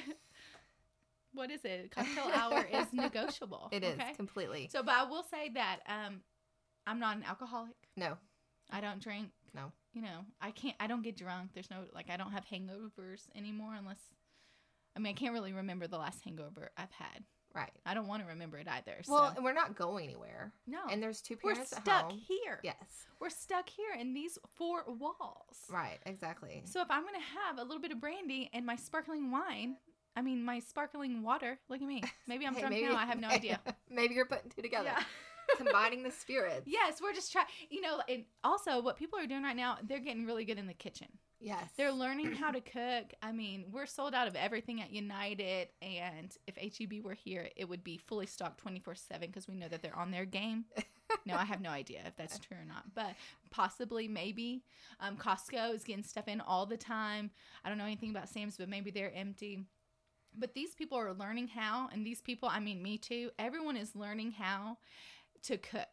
[1.35, 1.91] what is it?
[1.91, 3.69] Cocktail hour is negotiable.
[3.71, 4.11] It okay?
[4.11, 4.69] is completely.
[4.73, 6.21] So but I will say that um
[6.87, 7.77] I'm not an alcoholic.
[7.97, 8.17] No.
[8.73, 9.31] I don't drink.
[9.55, 11.51] No you know, I can't, I don't get drunk.
[11.55, 13.99] There's no, like, I don't have hangovers anymore unless,
[14.97, 17.25] I mean, I can't really remember the last hangover I've had.
[17.53, 17.73] Right.
[17.85, 18.99] I don't want to remember it either.
[19.09, 20.53] Well, and we're not going anywhere.
[20.69, 20.79] No.
[20.89, 22.61] And there's two parents We're stuck here.
[22.63, 22.77] Yes.
[23.19, 25.59] We're stuck here in these four walls.
[25.69, 26.63] Right, exactly.
[26.67, 29.75] So if I'm going to have a little bit of brandy and my sparkling wine,
[30.15, 32.05] I mean, my sparkling water, look at me.
[32.29, 32.97] Maybe I'm hey, drunk maybe, now.
[32.97, 33.59] I have no idea.
[33.91, 34.93] Maybe you're putting two together.
[34.97, 35.03] Yeah
[35.57, 36.63] combining the spirits.
[36.67, 37.47] Yes, we're just trying.
[37.69, 40.67] You know, and also what people are doing right now, they're getting really good in
[40.67, 41.09] the kitchen.
[41.41, 41.71] Yes.
[41.77, 43.15] They're learning how to cook.
[43.23, 45.69] I mean, we're sold out of everything at United.
[45.81, 49.69] And if HEB were here, it would be fully stocked 24 7 because we know
[49.69, 50.67] that they're on their game.
[51.25, 52.95] no, I have no idea if that's true or not.
[52.95, 53.15] But
[53.51, 54.63] possibly, maybe.
[55.01, 57.31] Um, Costco is getting stuff in all the time.
[57.65, 59.65] I don't know anything about Sam's, but maybe they're empty.
[60.39, 61.89] But these people are learning how.
[61.91, 63.31] And these people, I mean, me too.
[63.39, 64.77] Everyone is learning how
[65.45, 65.89] to cook.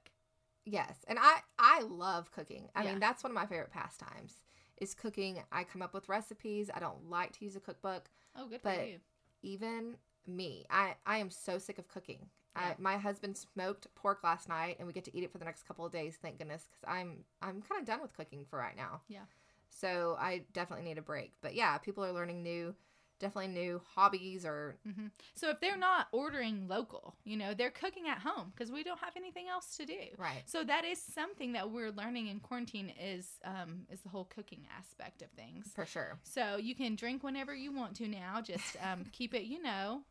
[0.66, 2.70] Yes, and I I love cooking.
[2.76, 2.92] I yeah.
[2.92, 4.34] mean, that's one of my favorite pastimes
[4.78, 5.42] is cooking.
[5.52, 6.70] I come up with recipes.
[6.74, 8.10] I don't like to use a cookbook.
[8.36, 9.00] Oh, good but for you.
[9.44, 12.28] Even me, I I am so sick of cooking.
[12.56, 12.70] Yeah.
[12.70, 15.46] I, my husband smoked pork last night, and we get to eat it for the
[15.46, 16.18] next couple of days.
[16.22, 19.02] Thank goodness, because I'm I'm kind of done with cooking for right now.
[19.08, 19.26] Yeah.
[19.70, 21.34] So I definitely need a break.
[21.42, 22.76] But yeah, people are learning new
[23.20, 25.08] definitely new hobbies or mm-hmm.
[25.36, 29.00] so if they're not ordering local you know they're cooking at home because we don't
[29.00, 30.00] have anything else to do.
[30.18, 30.44] Right.
[30.46, 34.62] So that is something that we're learning in quarantine is um is the whole cooking
[34.78, 35.72] aspect of things.
[35.76, 36.20] For sure.
[36.24, 40.02] So you can drink whenever you want to now just um keep it you know.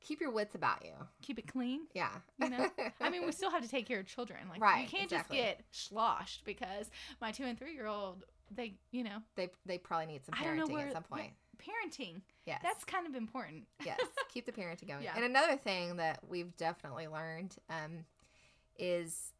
[0.00, 0.92] Keep your wits about you.
[1.22, 2.10] Keep it clean yeah.
[2.40, 2.68] you know.
[3.00, 5.38] I mean we still have to take care of children like right you can't exactly.
[5.38, 6.90] just get sloshed because
[7.20, 9.18] my two and three year old they you know.
[9.36, 12.22] They they probably need some parenting where, at some point parenting.
[12.46, 12.60] Yes.
[12.62, 13.64] That's kind of important.
[13.84, 14.00] yes.
[14.32, 15.02] Keep the parenting going.
[15.02, 15.12] Yeah.
[15.16, 18.04] And another thing that we've definitely learned um,
[18.78, 19.32] is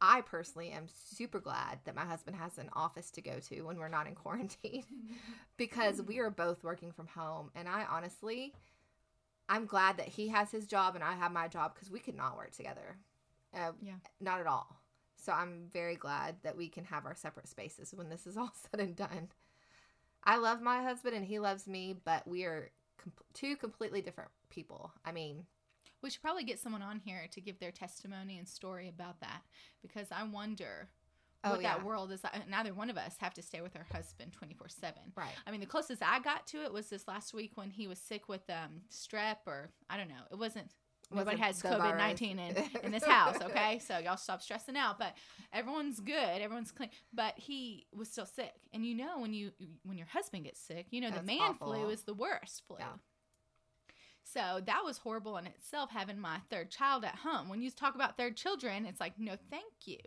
[0.00, 3.78] I personally am super glad that my husband has an office to go to when
[3.78, 4.84] we're not in quarantine
[5.56, 7.50] because we are both working from home.
[7.54, 8.52] And I honestly,
[9.48, 12.16] I'm glad that he has his job and I have my job because we could
[12.16, 12.96] not work together.
[13.54, 13.94] Uh, yeah.
[14.20, 14.80] Not at all.
[15.16, 18.52] So I'm very glad that we can have our separate spaces when this is all
[18.70, 19.28] said and done.
[20.24, 22.70] I love my husband and he loves me, but we are
[23.34, 24.92] two completely different people.
[25.04, 25.44] I mean,
[26.02, 29.42] we should probably get someone on here to give their testimony and story about that
[29.82, 30.88] because I wonder
[31.44, 31.74] oh, what yeah.
[31.74, 32.48] that world is like.
[32.48, 34.94] Neither one of us have to stay with our husband 24 7.
[35.16, 35.28] Right.
[35.46, 37.98] I mean, the closest I got to it was this last week when he was
[37.98, 40.24] sick with um, strep or I don't know.
[40.30, 40.74] It wasn't
[41.10, 43.78] Nobody has COVID nineteen in, in this house, okay?
[43.78, 44.98] So y'all stop stressing out.
[44.98, 45.14] But
[45.52, 46.90] everyone's good, everyone's clean.
[47.12, 49.52] But he was still sick, and you know when you
[49.84, 51.74] when your husband gets sick, you know That's the man awful.
[51.74, 52.76] flu is the worst flu.
[52.80, 52.86] Yeah.
[54.26, 57.48] So that was horrible in itself having my third child at home.
[57.48, 59.98] When you talk about third children, it's like, no, thank you.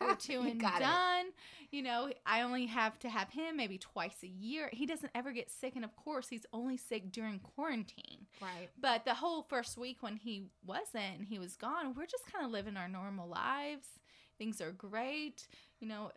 [0.00, 0.84] We're two You and got it.
[0.84, 1.26] done.
[1.70, 4.68] You know, I only have to have him maybe twice a year.
[4.72, 5.72] He doesn't ever get sick.
[5.74, 8.26] And of course, he's only sick during quarantine.
[8.40, 8.68] Right.
[8.78, 12.44] But the whole first week when he wasn't and he was gone, we're just kind
[12.44, 13.88] of living our normal lives.
[14.38, 15.48] Things are great.
[15.80, 16.12] You know,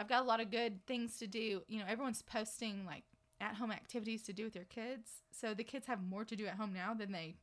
[0.00, 1.62] I've got a lot of good things to do.
[1.68, 3.04] You know, everyone's posting like
[3.40, 5.22] at home activities to do with their kids.
[5.30, 7.36] So the kids have more to do at home now than they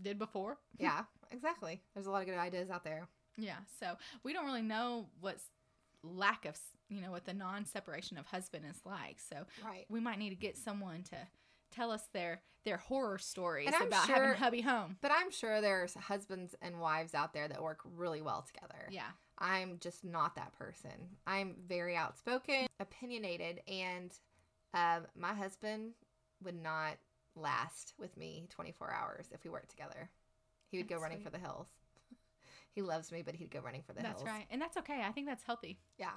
[0.00, 0.58] did before.
[0.78, 1.80] Yeah, exactly.
[1.94, 3.06] There's a lot of good ideas out there.
[3.36, 3.58] Yeah.
[3.80, 5.44] So we don't really know what's
[6.02, 9.18] lack of, you know, what the non separation of husband is like.
[9.20, 9.84] So Right.
[9.88, 11.16] we might need to get someone to
[11.70, 14.96] tell us their their horror stories about sure- having hubby home.
[15.00, 18.86] But I'm sure there's husbands and wives out there that work really well together.
[18.90, 19.10] Yeah.
[19.38, 21.16] I'm just not that person.
[21.26, 24.12] I'm very outspoken, opinionated, and
[24.74, 25.92] um, my husband
[26.44, 26.96] would not
[27.34, 30.10] last with me 24 hours if we worked together.
[30.70, 31.24] He would go running sweet.
[31.24, 31.68] for the hills.
[32.74, 34.22] he loves me, but he'd go running for the That's hills.
[34.24, 34.46] That's right.
[34.50, 35.02] And that's okay.
[35.06, 35.78] I think that's healthy.
[35.98, 36.10] Yeah.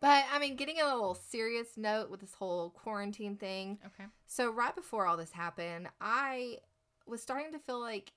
[0.00, 3.78] But I mean, getting a little serious note with this whole quarantine thing.
[3.86, 4.08] Okay.
[4.26, 6.58] So, right before all this happened, I
[7.06, 8.12] was starting to feel like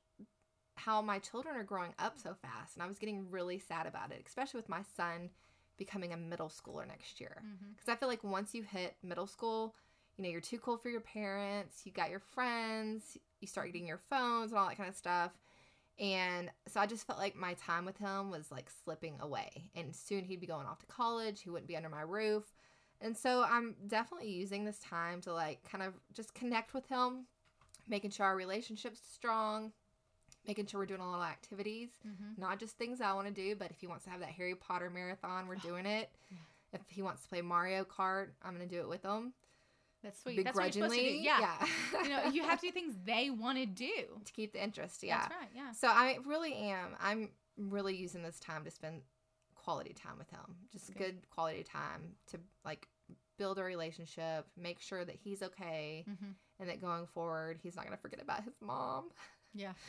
[0.78, 2.76] how my children are growing up so fast.
[2.76, 5.30] And I was getting really sad about it, especially with my son
[5.78, 7.38] becoming a middle schooler next year.
[7.40, 7.72] Mm-hmm.
[7.76, 9.76] Because I feel like once you hit middle school,
[10.18, 13.88] you know, you're too cool for your parents, you got your friends, you start getting
[13.88, 15.32] your phones and all that kind of stuff.
[16.00, 19.70] And so I just felt like my time with him was like slipping away.
[19.76, 22.54] And soon he'd be going off to college, he wouldn't be under my roof.
[23.02, 27.26] And so I'm definitely using this time to like kind of just connect with him,
[27.88, 29.72] making sure our relationship's strong,
[30.48, 32.40] making sure we're doing a lot of activities, Mm-hmm.
[32.42, 34.56] not just things I want to do, but if he wants to have that Harry
[34.56, 36.10] Potter marathon, we're doing it.
[36.74, 39.34] If he wants to play Mario Kart, I'm going to do it with him.
[40.04, 40.44] That's sweet.
[40.44, 41.16] That's what you're supposed to do.
[41.16, 41.40] Yeah.
[41.94, 42.04] yeah.
[42.04, 43.92] you know, you have to do things they want to do.
[44.26, 45.02] to keep the interest.
[45.04, 45.20] Yeah.
[45.20, 45.50] That's right.
[45.56, 45.72] Yeah.
[45.72, 46.90] So I really am.
[47.02, 49.02] I'm really using this time to spend
[49.56, 50.56] quality time with him.
[50.72, 50.98] Just Good.
[50.98, 52.88] good quality time to like
[53.40, 56.32] build a relationship, make sure that he's okay, Mm-hmm.
[56.60, 59.06] and that going forward, he's not going to forget about his mom.
[59.56, 59.72] Yeah.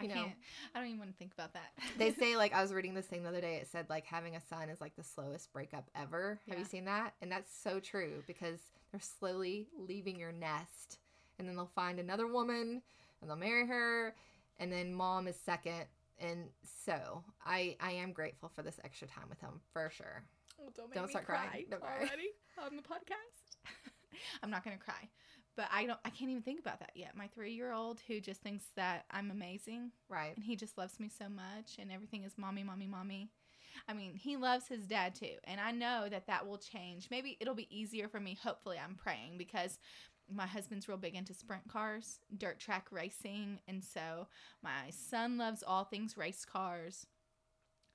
[0.00, 0.14] I You know.
[0.14, 0.32] can't.
[0.74, 1.72] I don't even want to think about that.
[1.96, 3.56] They say like I was reading this thing the other day.
[3.56, 6.40] It said like having a son is like the slowest breakup ever.
[6.48, 7.14] Have you seen that?
[7.22, 8.60] And that's so true because
[8.92, 10.98] they're slowly leaving your nest,
[11.38, 12.80] and then they'll find another woman,
[13.20, 14.14] and they'll marry her,
[14.58, 15.84] and then mom is second.
[16.20, 16.48] And
[16.84, 20.22] so I I am grateful for this extra time with him for sure.
[20.58, 21.66] Well, don't Don't start crying.
[21.70, 21.98] Don't cry.
[21.98, 22.30] already
[22.64, 23.56] on the podcast.
[24.42, 25.08] I'm not gonna cry,
[25.58, 25.98] but I don't.
[26.04, 27.16] I can't even think about that yet.
[27.16, 30.34] My three year old who just thinks that I'm amazing Right.
[30.36, 33.28] and he just loves me so much and everything is mommy, mommy, mommy.
[33.88, 37.08] I mean, he loves his dad too, and I know that that will change.
[37.10, 38.38] Maybe it'll be easier for me.
[38.40, 39.78] Hopefully, I'm praying because
[40.32, 44.28] my husband's real big into sprint cars, dirt track racing, and so
[44.62, 47.06] my son loves all things race cars.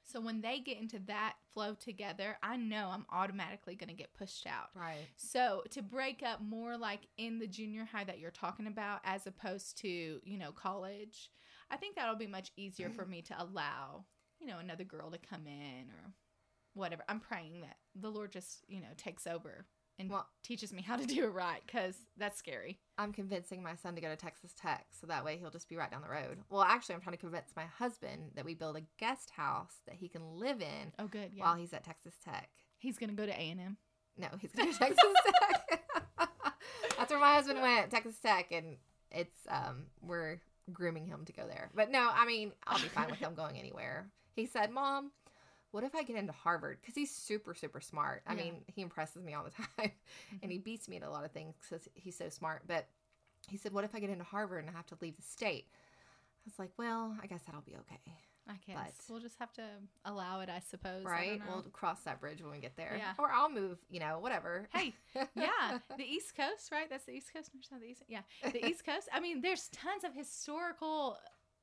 [0.03, 4.13] So when they get into that flow together, I know I'm automatically going to get
[4.13, 4.69] pushed out.
[4.75, 5.07] Right.
[5.15, 9.25] So to break up more like in the junior high that you're talking about as
[9.27, 11.31] opposed to, you know, college,
[11.71, 14.05] I think that'll be much easier for me to allow,
[14.39, 16.11] you know, another girl to come in or
[16.73, 17.03] whatever.
[17.07, 19.65] I'm praying that the Lord just, you know, takes over
[19.99, 22.79] and Well- teaches me how to do it right cuz that's scary.
[22.97, 25.75] I'm convincing my son to go to Texas Tech so that way he'll just be
[25.75, 26.43] right down the road.
[26.49, 29.95] Well, actually, I'm trying to convince my husband that we build a guest house that
[29.95, 31.43] he can live in Oh good, yeah.
[31.43, 32.49] while he's at Texas Tech.
[32.77, 33.77] He's going to go to A&M.
[34.17, 35.89] No, he's going to go Texas Tech.
[36.97, 38.77] That's where my husband went, Texas Tech, and
[39.11, 40.39] it's um we're
[40.71, 41.69] grooming him to go there.
[41.73, 44.09] But no, I mean I'll be fine with him going anywhere.
[44.35, 45.11] He said, "Mom,
[45.73, 46.77] what if I get into Harvard?
[46.79, 48.21] Because he's super super smart.
[48.27, 48.43] I Yeah.
[48.43, 49.91] mean he impresses me all the time,
[50.41, 50.63] and he mm-hmm.
[50.63, 52.61] beats me at a lot of things because he's so smart.
[52.67, 52.87] But
[53.49, 55.65] he said, "What if I get into Harvard and I have to leave the state?"
[55.71, 57.99] I was like, "Well, I guess that'll be okay,
[58.47, 59.63] I guess But- we'll just have to
[60.05, 61.05] allow it, I suppose.
[61.05, 61.39] I right?
[61.39, 61.49] don't.
[61.49, 63.13] We'll cross that bridge when we get there, Yeah.
[63.17, 63.79] or I'll move.
[63.89, 64.67] You know, whatever.
[64.73, 64.93] Hey,
[65.35, 66.89] yeah, the East Coast, right?
[66.89, 67.49] That's the East Coast.
[67.71, 68.03] No, the East.
[68.07, 69.09] Yeah, the East Coast.
[69.11, 71.17] I mean, there's tons of historical,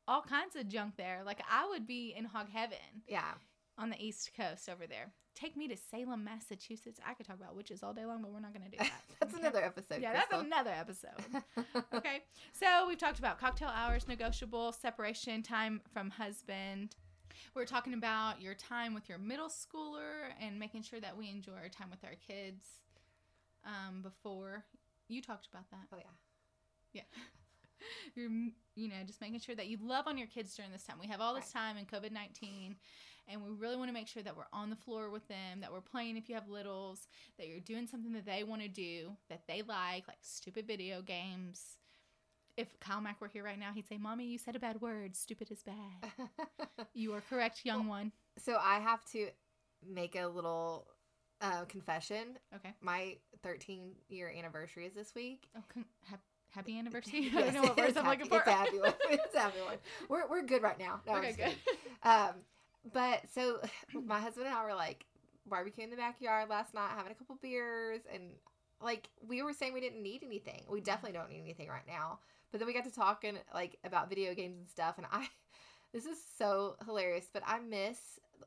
[0.09, 1.23] all kinds of junk there.
[1.25, 3.35] Like I would be in hog heaven yeah."
[3.81, 5.13] On the East Coast over there.
[5.35, 7.01] Take me to Salem, Massachusetts.
[7.07, 8.93] I could talk about witches all day long, but we're not going to do that.
[9.21, 9.41] That's Okay?
[9.43, 10.03] another episode.
[10.03, 11.11] Yeah, that's another episode.
[11.95, 16.97] Okay, so we've talked about cocktail hours, negotiable, separation time from husband.
[17.55, 21.53] We're talking about your time with your middle schooler and making sure that we enjoy
[21.55, 22.65] our time with our kids.
[23.65, 24.65] Um, before
[25.09, 26.05] you talked about that, oh yeah.
[26.93, 27.03] yeah.
[28.15, 28.31] You're,
[28.75, 30.97] you know, just making sure that you love on your kids during this time.
[31.01, 32.77] We have all this time in COVID 19,
[33.31, 35.73] and we really want to make sure that we're on the floor with them, that
[35.73, 39.11] we're playing if you have littles, that you're doing something that they want to do,
[39.29, 41.77] that they like, like stupid video games.
[42.57, 45.17] if Kyle Mack were here right now, he'd say, "Mommy, you said a bad word.
[45.17, 46.29] Stupid is bad."
[46.95, 48.13] you are correct, young one.
[48.39, 49.29] so I have to
[49.89, 50.87] make a little
[51.41, 52.39] uh, confession.
[52.55, 52.75] Okay.
[52.83, 55.49] My 13 year anniversary is this week.
[55.57, 55.87] Oh, con-
[56.51, 57.31] happy anniversary.
[57.37, 58.39] I don't know what words I'm happy- looking for.
[58.41, 58.95] It's a happy one.
[59.11, 59.77] It's a happy one.
[60.11, 61.01] We're, we're good right now.
[61.07, 61.55] No, okay, good.
[62.03, 62.33] Um,
[62.93, 63.61] but so
[64.05, 65.05] my husband and I were like
[65.47, 68.31] barbecue in the backyard last night, having a couple beers, and
[68.83, 70.63] like we were saying we didn't need anything.
[70.69, 72.19] We definitely don't need anything right now.
[72.51, 75.29] But then we got to talking like about video games and stuff, and I
[75.93, 77.99] this is so hilarious, but I miss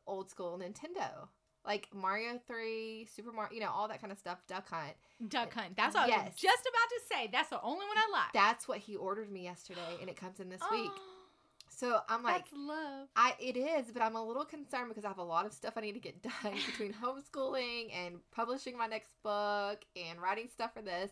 [0.07, 1.27] old school Nintendo.
[1.65, 4.95] Like Mario 3, Super Mario, you know, all that kind of stuff, Duck Hunt.
[5.29, 5.77] Duck Hunt.
[5.77, 6.35] That's what I was Yes.
[6.35, 7.29] just about to say.
[7.31, 8.33] That's the only one I like.
[8.33, 10.91] That's what he ordered me yesterday, and it comes in this week.
[11.83, 13.09] So I'm like, that's love.
[13.13, 15.73] I it is, but I'm a little concerned because I have a lot of stuff
[15.75, 20.73] I need to get done between homeschooling and publishing my next book and writing stuff
[20.73, 21.11] for this.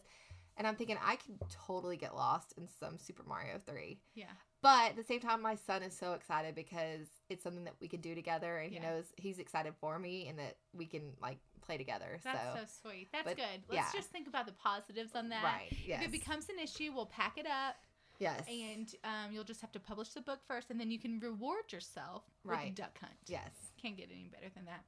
[0.56, 4.00] And I'm thinking I could totally get lost in some Super Mario 3.
[4.16, 4.26] Yeah.
[4.62, 7.88] But at the same time, my son is so excited because it's something that we
[7.88, 8.80] can do together, and Yeah.
[8.80, 12.20] he knows he's excited for me and that we can like play together.
[12.24, 13.10] That's so, so, sweet.
[13.12, 13.64] That's but, good.
[13.70, 14.00] Let's yeah.
[14.00, 15.44] just think about the positives on that.
[15.44, 17.76] right, yes, If it becomes an issue, we'll pack it up
[18.22, 21.20] yes, and um, you'll just have to publish the book first and then you can
[21.20, 22.74] reward yourself with Right.
[22.76, 23.14] Duck Hunt.
[23.28, 24.84] yes, Can't get any better than that.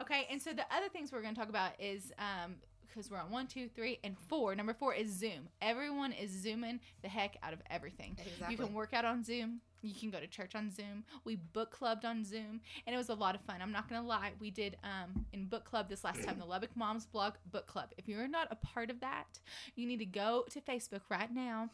[0.00, 2.56] Okay, and so the other things we're going to talk about is um
[2.88, 4.54] because we're on one, two, three, and four.
[4.54, 5.48] Number four is Zoom.
[5.62, 8.14] Everyone is zooming the heck out of everything.
[8.22, 8.48] exactly.
[8.50, 9.62] You can work out on Zoom.
[9.80, 11.02] You can go to church on Zoom.
[11.24, 13.62] We book clubbed on Zoom, and it was a lot of fun.
[13.62, 14.32] I'm not gonna lie.
[14.38, 17.88] We did um, in book club this last time, the Lubbock Moms Blog Book Club.
[17.96, 19.40] If you're not a part of that,
[19.74, 21.70] you need to go to Facebook right now,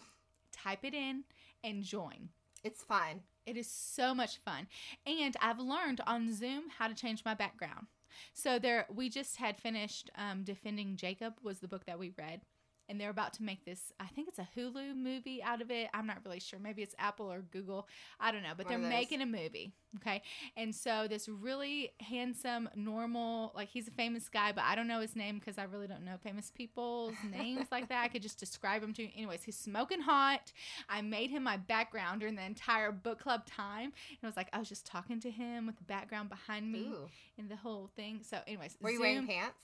[0.62, 1.25] type it in,
[1.64, 2.31] and join.
[2.64, 3.21] it's fine.
[3.47, 4.66] It is so much fun.
[5.07, 7.87] And I've learned on Zoom how to change my background.
[8.35, 12.42] So there we just had finished um, Defending Jacob was the book that we read.
[12.88, 15.88] And they're about to make this, I think it's a Hulu movie out of it.
[15.92, 16.59] I'm not really sure.
[16.59, 17.87] Maybe it's Apple or Google.
[18.18, 18.53] I don't know.
[18.57, 19.72] But One they're making a movie.
[19.96, 20.22] Okay.
[20.57, 25.01] And so this really handsome, normal, like he's a famous guy, but I don't know
[25.01, 28.05] his name because I really don't know famous people's names like that.
[28.05, 29.09] I could just describe him to you.
[29.16, 30.53] Anyways, he's smoking hot.
[30.88, 33.85] I made him my background during the entire book club time.
[33.85, 36.88] And it was like I was just talking to him with the background behind me
[36.90, 37.09] Ooh.
[37.38, 38.20] and the whole thing.
[38.22, 39.61] So, anyways, Were you Zoom, wearing pants?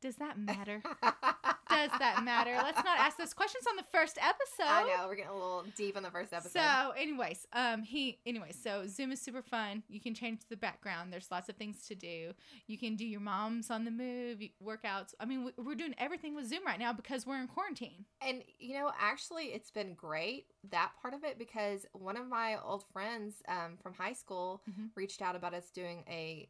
[0.00, 0.82] Does that matter?
[1.70, 2.54] does that matter?
[2.62, 4.64] Let's not ask those questions on the first episode.
[4.70, 6.58] I know we're getting a little deep on the first episode.
[6.58, 9.82] So, anyways, um, he, anyways, so Zoom is super fun.
[9.88, 11.12] You can change the background.
[11.12, 12.32] There's lots of things to do.
[12.66, 15.14] You can do your mom's on the move workouts.
[15.20, 18.04] I mean, we- we're doing everything with Zoom right now because we're in quarantine.
[18.20, 22.56] And you know, actually, it's been great that part of it because one of my
[22.62, 24.90] old friends um, from high school Mhm.
[24.94, 26.48] reached out about us doing a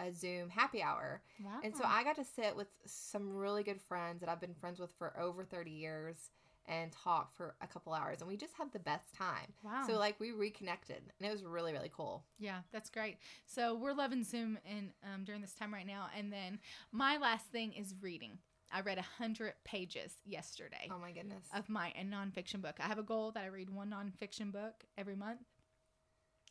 [0.00, 1.60] a Zoom happy hour, Wow.
[1.62, 4.80] and so I got to sit with some really good friends that I've been friends
[4.80, 6.30] with for over thirty years
[6.66, 9.52] and talk for a couple hours, and we just had the best time.
[9.62, 9.82] wow.
[9.86, 12.24] So like we reconnected, and it was really really cool.
[12.38, 13.18] Yeah, that's great.
[13.46, 16.06] So we're loving Zoom in um, during this time right now.
[16.16, 16.58] And then
[16.92, 18.38] my last thing is reading.
[18.72, 21.44] I read a hundred pages yesterday Oh my goodness!
[21.52, 22.76] of my a nonfiction book.
[22.78, 25.40] I have a goal that I read one nonfiction book every month,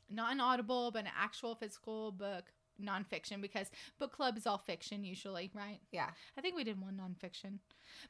[0.10, 2.52] not an audible, but an actual physical book
[2.82, 3.68] nonfiction because
[4.00, 5.80] book club is all fiction usually, right?
[5.92, 7.60] yeah, I think we did one nonfiction,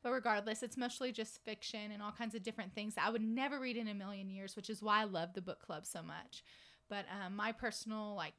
[0.04, 3.22] but regardless, it's mostly just fiction and all kinds of different things that I would
[3.22, 6.02] never read in a million years, which is why I love the book club so
[6.02, 6.44] much.
[6.90, 8.34] But um, my personal like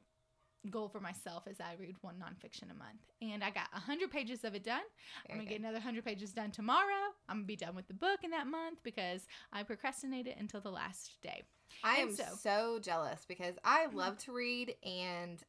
[0.69, 4.43] goal for myself is I read one nonfiction a month, and I got hundred pages
[4.43, 4.81] of it done.
[5.29, 7.13] I'm gonna get another hundred pages done tomorrow.
[7.29, 10.69] I'm gonna be done with the book in that month because I procrastinated until the
[10.69, 11.43] last day.
[11.83, 15.41] I And am so- so, jealous because I love to read and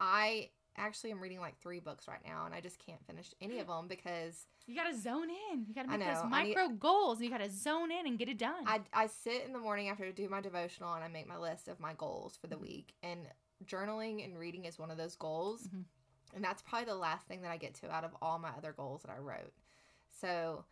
[0.00, 3.58] I actually am reading like three books right now and I just can't finish any
[3.58, 5.66] of them because You gotta zone in.
[5.68, 6.16] You gotta I make those.
[6.32, 7.18] I need- micro goals.
[7.18, 8.64] And you gotta zone in and get it done.
[8.66, 11.36] I, I sit in the morning after I do my devotional and I make my
[11.38, 13.20] list of my goals for the week and
[13.66, 15.84] journaling and reading is one of those goals Mhm.
[16.34, 18.72] and that's probably the last thing that I get to out of all my other
[18.72, 19.52] goals that I wrote.
[20.20, 20.64] So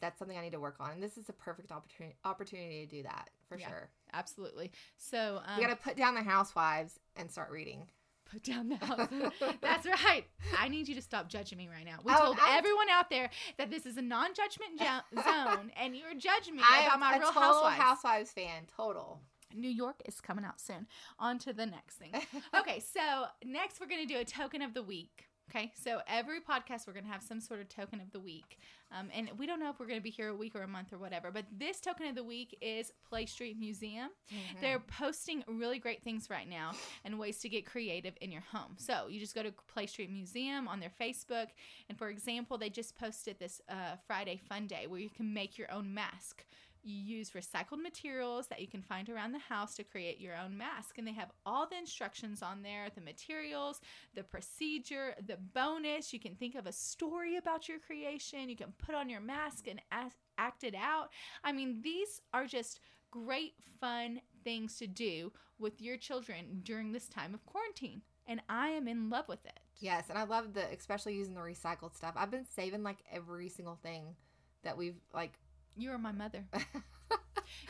[0.00, 2.96] that's something I need to work on and this is a perfect opportunity opportunity to
[2.96, 3.68] do that for Yeah.
[3.68, 3.88] sure.
[4.12, 4.72] Absolutely.
[4.96, 7.86] So um, We got to put down the housewives and start reading.
[8.30, 9.08] Put down the house.
[9.60, 10.24] That's right.
[10.58, 11.98] I need you to stop judging me right now.
[12.04, 15.96] We Oh, told I'm- everyone out there that this is a non-judgment jo- zone, and
[15.96, 17.80] you're judging me I about my a Real total Housewives.
[17.80, 18.66] housewives fan.
[18.76, 19.20] Total.
[19.54, 20.86] New York is coming out soon.
[21.20, 22.12] On to the next thing.
[22.58, 25.28] Okay, so next we're going to do a token of the week.
[25.48, 28.58] Okay, so every podcast we're going to have some sort of token of the week.
[28.96, 30.68] Um, and we don't know if we're going to be here a week or a
[30.68, 34.10] month or whatever, but this token of the week is Play Street Museum.
[34.32, 34.60] Mm-hmm.
[34.60, 36.72] They're posting really great things right now
[37.04, 38.74] and ways to get creative in your home.
[38.76, 41.48] So you just go to Play Street Museum on their Facebook.
[41.88, 45.58] And for example, they just posted this uh, Friday Fun Day where you can make
[45.58, 46.44] your own mask
[46.86, 50.56] You use recycled materials that you can find around the house to create your own
[50.56, 50.98] mask.
[50.98, 53.80] And they have all the instructions on there the materials,
[54.14, 56.12] the procedure, the bonus.
[56.12, 58.48] You can think of a story about your creation.
[58.48, 61.10] You can put on your mask and act it out.
[61.42, 62.78] I mean, these are just
[63.10, 68.02] great, fun things to do with your children during this time of quarantine.
[68.28, 69.58] And I am in love with it.
[69.80, 72.14] Yes, and I love the especially using the recycled stuff.
[72.16, 74.14] I've been saving like every single thing
[74.62, 75.32] that we've like.
[75.76, 76.44] You are my mother.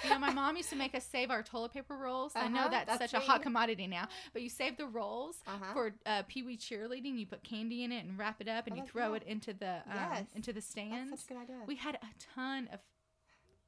[0.03, 2.33] You know, my mom used to make us save our toilet paper rolls.
[2.35, 5.37] I know Uh-huh, that's, that's such a hot commodity now, but you save the rolls
[5.47, 5.73] Uh-huh.
[5.75, 7.19] for uh, Pee Wee cheerleading.
[7.19, 9.17] You put candy in it and wrap it up, and Oh, you throw yeah.
[9.17, 10.27] it into the um, Yes.
[10.35, 11.57] into the That's such a good idea.
[11.67, 12.81] We had a ton of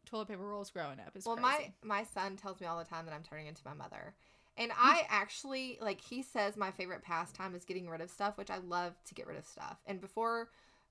[0.06, 1.12] toilet paper rolls growing up.
[1.14, 1.74] It's well, crazy.
[1.82, 4.14] my my son tells me all the time that I'm turning into my mother,
[4.56, 8.50] and I actually like he says my favorite pastime is getting rid of stuff, which
[8.50, 9.78] I love to get rid of stuff.
[9.86, 10.48] And before,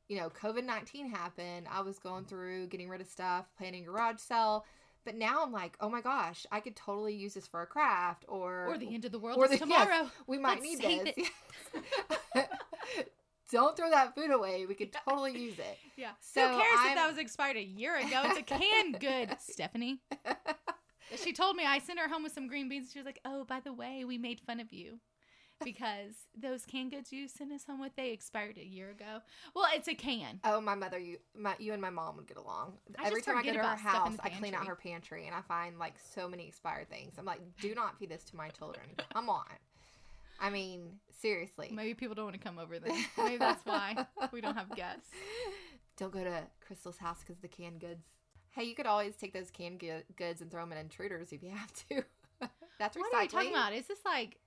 [0.08, 3.86] you know, COVID nineteen happened, I was going through getting rid of stuff, planning a
[3.88, 4.66] garage sale.
[5.06, 8.26] But now I'm like, oh my gosh, I could totally use this for a craft,
[8.28, 10.12] or or the end of the world or is the- yes, tomorrow.
[10.28, 11.30] we might Let's need this.
[12.36, 12.48] Yes.
[13.50, 14.66] Don't throw that food away.
[14.66, 15.78] We could totally use it.
[15.96, 16.12] Yeah.
[16.20, 18.22] So Who cares if I'm- that was expired a year ago?
[18.26, 20.00] It's a canned good, Stephanie.
[21.16, 22.92] She told me I sent her home with some green beans.
[22.92, 25.00] She was like, "Oh, by the way, we made fun of you
[25.64, 29.22] because those canned goods you sent us home with they expired a year ago."
[29.56, 30.40] Well, it's a can.
[30.44, 32.74] Oh, my mother, you, my, you and my mom would get along.
[33.00, 34.76] I Every time I go to her about stuff in house, I clean out her
[34.76, 37.14] pantry and I find like so many expired things.
[37.18, 38.86] I'm like, do not feed this to my children.
[39.14, 39.46] Come on.
[40.40, 41.70] I mean, seriously.
[41.74, 42.96] Maybe people don't want to come over then.
[43.18, 45.10] Maybe that's why we don't have guests.
[45.98, 48.06] Don't go to Krystal's house because the canned goods.
[48.52, 49.84] Hey, you could always take those canned
[50.16, 52.04] goods and throw them in intruders if you have to.
[52.80, 53.02] That's recycling.
[53.02, 53.74] What are you talking about?
[53.74, 54.38] Is this like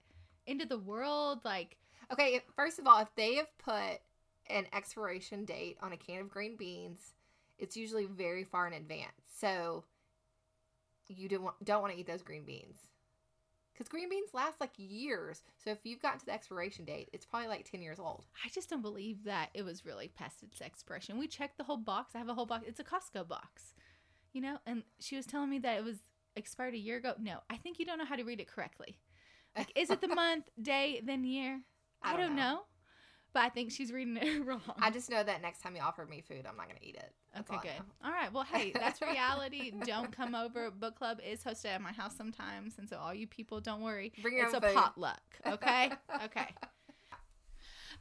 [0.58, 1.40] of the world?
[1.44, 1.76] Like
[2.12, 4.00] Okay, first of all, if they have put
[4.48, 7.14] an expiration date on a can of green beans,
[7.58, 9.12] it's usually very far in advance.
[9.38, 9.84] So
[11.08, 12.78] you don't want, don't want to eat those green beans.
[13.72, 15.42] Because green beans last like years.
[15.62, 18.26] So if you've gotten to the expiration date, it's probably like 10 years old.
[18.44, 21.16] I just don't believe that it was really past its expiration.
[21.16, 22.14] We checked the whole box.
[22.14, 22.64] I have a whole box.
[22.66, 23.74] It's a Costco box,
[24.32, 24.58] you know.
[24.66, 25.98] And she was telling me that it was
[26.34, 27.14] expired a year ago.
[27.20, 28.98] No, I think you don't know how to read it correctly.
[29.56, 31.60] Like, is it the month, day, then year?
[32.02, 32.60] I, don't, know.
[33.32, 34.60] But I think she's reading it wrong.
[34.80, 36.96] I just know that next time you offer me food, I'm not going to eat
[36.96, 37.12] it.
[37.34, 38.06] That's okay, all good.
[38.06, 38.32] All right.
[38.32, 39.72] Well, hey, that's reality.
[39.84, 40.70] don't come over.
[40.70, 44.12] Book club is hosted at my house sometimes, and so all you people, don't worry.
[44.22, 44.74] Bring your it's a food.
[44.74, 45.22] potluck.
[45.46, 45.92] Okay.
[46.24, 46.48] okay.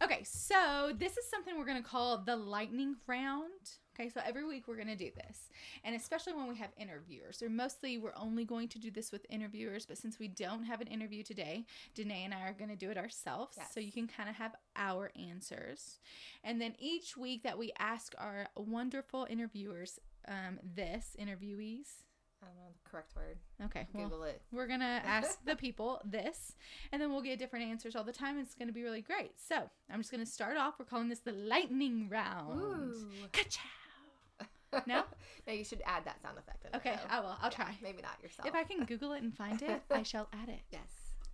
[0.02, 0.24] Okay.
[0.24, 3.52] So this is something we're gonna call the lightning round.
[3.96, 4.10] Okay.
[4.10, 5.50] So every week we're gonna do this,
[5.84, 9.26] and especially when we have interviewers, or mostly we're only going to do this with
[9.30, 9.86] interviewers.
[9.86, 12.98] But since we don't have an interview today, Denay and I are gonna do it
[12.98, 13.74] ourselves, Yes.
[13.74, 16.00] so you can kind of have our answers.
[16.46, 22.04] And then each week that we ask our wonderful interviewers um, this interviewees.
[22.42, 23.38] I don't know the correct word.
[23.66, 24.42] Okay, well, Google it.
[24.52, 26.56] we're gonna ask the people this,
[26.92, 28.38] and then we'll get different answers all the time.
[28.40, 29.32] It's gonna be really great.
[29.38, 29.56] So
[29.92, 30.76] I'm just gonna start off.
[30.80, 32.94] We're calling this the lightning round.
[33.34, 34.46] Ka-chow.
[34.86, 35.04] No?
[35.48, 36.64] no, you should add that sound effect.
[36.66, 36.96] In Okay.
[37.10, 37.30] I will.
[37.42, 37.76] I'll Yeah, try.
[37.82, 38.48] Maybe not yourself.
[38.48, 40.60] If I can Google it and find it, I shall add it.
[40.72, 40.84] Yes.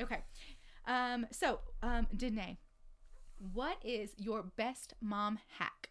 [0.01, 0.23] Okay.
[0.87, 1.27] Um.
[1.31, 2.55] So, um, Denay,
[3.53, 5.89] what is your best mom hack?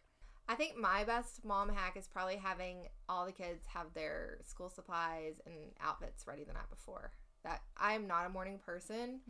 [0.49, 4.69] I think my best mom hack is probably having all the kids have their school
[4.69, 7.13] supplies and outfits ready the night before.
[7.45, 9.21] That I'm not a morning person,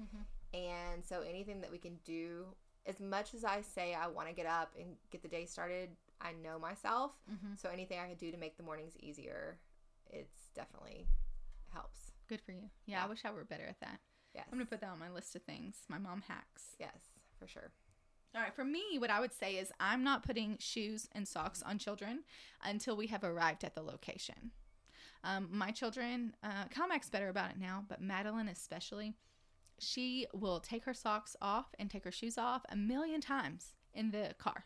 [0.52, 2.46] and so anything that we can do,
[2.86, 5.90] as much as I say I want to get up and get the day started,
[6.20, 7.12] I know myself.
[7.30, 7.54] Mm-hmm.
[7.56, 9.58] So anything I could do to make the mornings easier,
[10.10, 11.08] it's definitely
[11.72, 12.12] helps.
[12.28, 12.70] Good for you.
[12.86, 13.98] Yeah, I wish I were better at that.
[14.34, 14.46] Yes.
[14.50, 15.78] I'm gonna put that on my list of things.
[15.88, 16.76] My mom hacks.
[16.78, 16.96] yes,
[17.38, 17.70] for sure.
[18.34, 21.62] All right, for me, what I would say is I'm not putting shoes and socks
[21.62, 22.24] on children
[22.64, 24.50] until we have arrived at the location.
[25.22, 29.14] Um, my children, uh, Calmac's better about it now, but Madeline especially,
[29.78, 34.10] she will take her socks off and take her shoes off a million times in
[34.10, 34.64] the car.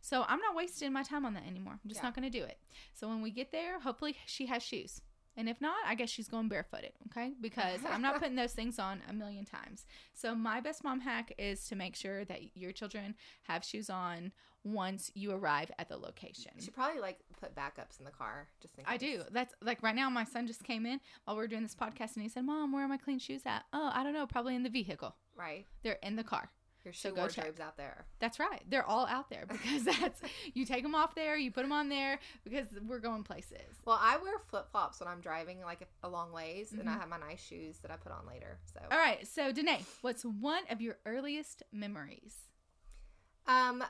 [0.00, 1.74] So I'm not wasting my time on that anymore.
[1.74, 2.08] I'm just Yeah.
[2.08, 2.58] not going to do it.
[2.94, 5.00] So when we get there, hopefully she has shoes.
[5.36, 7.32] And if not, I guess she's going barefooted, okay?
[7.40, 9.86] Because I'm not putting those things on a million times.
[10.12, 13.14] So my best mom hack is to make sure that your children
[13.44, 14.32] have shoes on
[14.62, 16.52] once you arrive at the location.
[16.56, 18.92] You should probably like put backups in the car just in case.
[18.92, 19.22] I do.
[19.30, 20.08] That's like right now.
[20.08, 22.72] My son just came in while we are doing this podcast, and he said, "Mom,
[22.72, 24.26] where are my clean shoes at?" Oh, I don't know.
[24.26, 25.14] Probably in the vehicle.
[25.36, 25.66] Right.
[25.82, 26.50] They're in the car.
[26.84, 27.60] Your So shoe go check.
[27.60, 28.04] out there.
[28.20, 28.62] That's right.
[28.68, 30.20] They're all out there because that's
[30.52, 33.60] you take them off there, you put them on there because we're going places.
[33.86, 36.88] Well, I wear flip flops when I'm driving like a, a long ways, and Mm-hmm.
[36.88, 38.58] I have my nice shoes that I put on later.
[38.72, 39.26] So, All right.
[39.26, 42.34] So, Denay, what's one of your earliest memories?
[43.46, 43.82] um,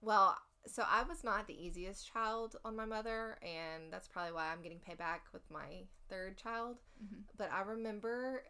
[0.00, 0.36] well,
[0.66, 4.62] so I was not the easiest child on my mother, and that's probably why I'm
[4.62, 6.76] getting payback with my third child.
[7.02, 7.22] Mhm.
[7.36, 8.44] But I remember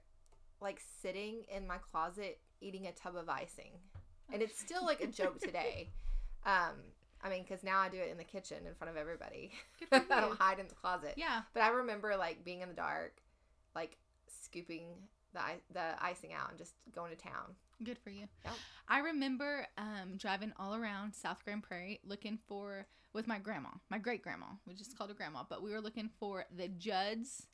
[0.60, 3.72] like sitting in my closet eating a tub of icing,
[4.32, 5.90] and it's still like a joke today.
[6.46, 6.74] Um,
[7.22, 9.52] I mean, because now I do it in the kitchen in front of everybody.
[9.92, 11.14] I don't hide in the closet.
[11.16, 11.42] Yeah.
[11.54, 13.22] But I remember like being in the dark,
[13.74, 13.96] like
[14.42, 14.88] scooping
[15.32, 15.40] the
[15.72, 17.54] the icing out and just going to town.
[17.82, 18.26] Good for you.
[18.44, 18.54] Yep.
[18.88, 23.98] I remember um, driving all around South Grand Prairie looking for with my grandma, my
[23.98, 24.46] great grandma.
[24.66, 27.46] We just called her grandma, but we were looking for the Judd's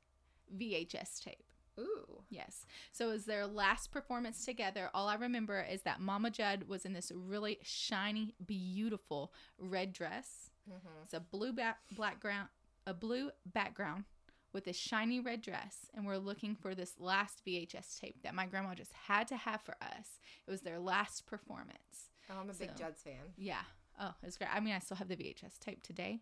[0.56, 1.49] VHS tape.
[1.80, 2.22] Ooh.
[2.28, 2.66] Yes.
[2.92, 4.90] So it was their last performance together.
[4.94, 10.50] All I remember is that Mama Judd was in this really shiny, beautiful red dress.
[10.68, 11.02] Mm-hmm.
[11.04, 12.48] It's a blue back black ground,
[12.86, 14.04] a blue background
[14.52, 18.46] with a shiny red dress, and we're looking for this last VHS tape that my
[18.46, 20.18] grandma just had to have for us.
[20.46, 22.10] It was their last performance.
[22.28, 23.34] Oh, I'm a big Judd's fan.
[23.36, 23.62] Yeah.
[24.00, 24.50] Oh, it's great.
[24.52, 26.20] I mean, I still have the VHS tape today.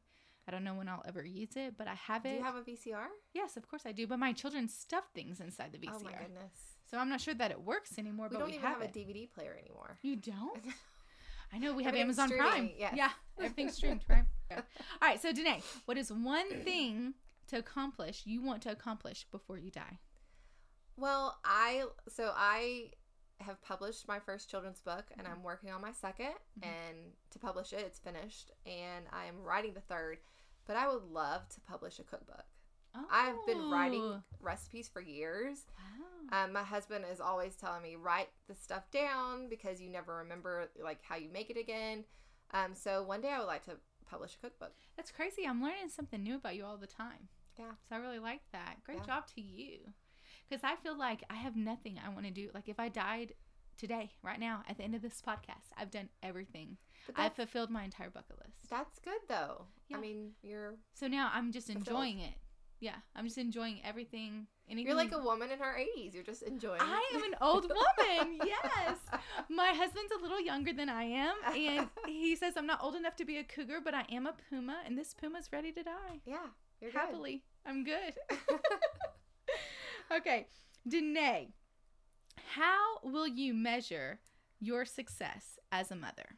[0.48, 2.30] I don't know when I'll ever use it, but I have it.
[2.30, 3.06] Do you have a VCR?
[3.34, 4.06] yes, of course I do.
[4.06, 6.52] But my children stuff things inside the VCR, Oh my goodness.
[6.90, 8.28] so I'm not sure that it works anymore.
[8.30, 9.98] We but don't we even have, have, a DVD player anymore.
[10.02, 10.58] You don't?
[11.52, 12.50] I know we have Amazon Prime.
[12.50, 12.94] streaming, yes.
[12.96, 14.24] Yeah, everything's streamed, right?
[14.50, 14.62] Yeah.
[15.02, 17.12] All right, so Denay, what is one thing
[17.48, 19.98] to accomplish you want to accomplish before you die?
[20.96, 22.92] Well, I so I
[23.40, 25.36] have published my first children's book and Mm-hmm.
[25.36, 26.62] I'm working on my 2nd Mhm.
[26.62, 26.96] and
[27.30, 30.18] to publish it it's finished and I am writing the third,
[30.68, 32.44] but I would love to publish a cookbook.
[33.12, 35.66] I've been writing Oh, recipes for years.
[36.30, 36.44] Wow.
[36.44, 40.68] Um, my husband is always telling me write the stuff down because you never remember
[40.82, 42.04] like how you make it again.
[42.52, 43.76] Um, so one day I would like to
[44.10, 44.72] publish a cookbook.
[44.96, 45.46] That's crazy.
[45.46, 47.28] I'm learning something new about you all the time.
[47.58, 47.70] Yeah.
[47.88, 48.82] So I really like that.
[48.84, 49.06] Great Yeah.
[49.06, 49.78] job to you.
[50.48, 52.50] Because I feel like I have nothing I want to do.
[52.54, 53.34] Like if I died
[53.78, 56.76] today, right now, at the end of this podcast, I've done everything.
[57.16, 58.68] I've fulfilled my entire bucket list.
[58.68, 59.64] that's good though.
[59.88, 59.96] Yeah.
[59.96, 61.88] I mean, you're So now I'm just Fulfilled.
[61.88, 62.34] enjoying it.
[62.80, 64.46] Yeah, I'm just enjoying everything.
[64.68, 66.14] Anything you're like a woman in her 80s.
[66.14, 66.80] You're just enjoying.
[66.80, 67.64] I am an old
[68.08, 68.38] woman.
[68.44, 68.96] yes.
[69.48, 71.34] My husband's a little younger than I am.
[71.56, 74.34] And he says I'm not old enough to be a cougar, but I am a
[74.48, 74.76] puma.
[74.86, 76.20] And this puma's ready to die.
[76.26, 76.36] yeah,
[76.80, 76.98] you're good.
[77.00, 77.42] Happily.
[77.66, 78.14] I'm good.
[80.16, 80.46] okay.
[80.88, 81.48] Denay,
[82.54, 84.20] how will you measure
[84.60, 86.36] your success as a mother?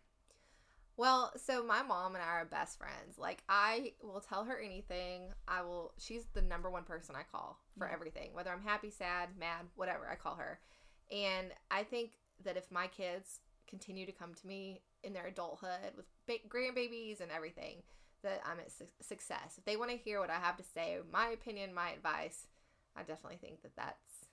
[0.96, 3.16] Well, so my mom and I are best friends.
[3.16, 5.22] Like I will tell her anything.
[5.48, 8.30] I will she's the number one person I call for everything.
[8.34, 10.60] Whether I'm happy, sad, mad, whatever, I call her.
[11.10, 12.12] And I think
[12.44, 17.20] that if my kids continue to come to me in their adulthood with ba- grandbabies
[17.20, 17.82] and everything,
[18.22, 19.54] that I'm a su- success.
[19.56, 22.46] If they want to hear what I have to say, my opinion, my advice,
[22.94, 24.26] I definitely think that that's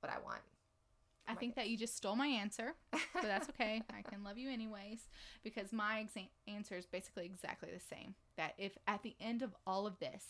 [0.00, 0.42] what I want.
[1.28, 3.82] I think that you just stole my answer, but that's okay.
[3.96, 5.08] I can love you anyways
[5.44, 8.14] because my exa- answer is basically exactly the same.
[8.36, 10.24] That if at the end of all of this,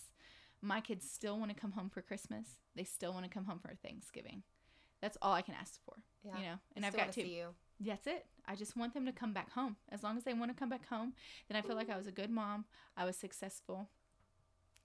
[0.61, 3.59] my kids still want to come home for Christmas, they still want to come home
[3.59, 4.43] for Thanksgiving.
[5.01, 6.36] That's all I can ask for, Yeah.
[6.38, 6.55] you know.
[6.76, 7.22] And I've got to.
[7.22, 7.49] see you.
[7.80, 8.26] That's it.
[8.47, 9.76] I just want them to come back home.
[9.90, 11.14] As long as they want to come back home,
[11.49, 12.64] then I feel like I was a good mom.
[12.97, 13.88] I was successful.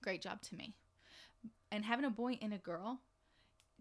[0.02, 0.74] Great job to me.
[1.70, 3.00] And having a boy and a girl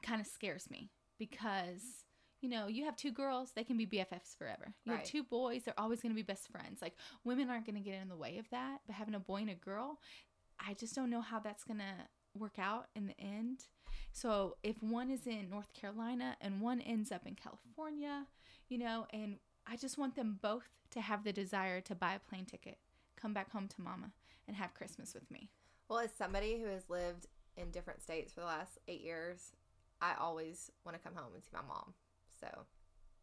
[0.04, 2.04] kind of scares me because,
[2.42, 4.74] you know, you have two girls, they can be BFFs forever.
[4.84, 5.00] You Right.
[5.00, 6.82] have two boys, they're always going to be best friends.
[6.82, 8.82] Like, women aren't going to get in the way of that.
[8.86, 10.00] But having a boy and a girl,
[10.60, 12.08] I just don't know how that's going to
[12.38, 13.66] work out in the end.
[14.12, 18.28] So if one is in North Carolina and one ends up in California,
[18.70, 22.20] you know, and I just want them both to have the desire to buy a
[22.20, 22.78] plane ticket,
[23.16, 24.12] come back home to mama,
[24.48, 25.50] and have Christmas with me.
[25.90, 29.52] Well, as somebody who has lived in different states for the last eight years,
[30.02, 31.94] I always want to come home and see my mom.
[32.40, 32.48] So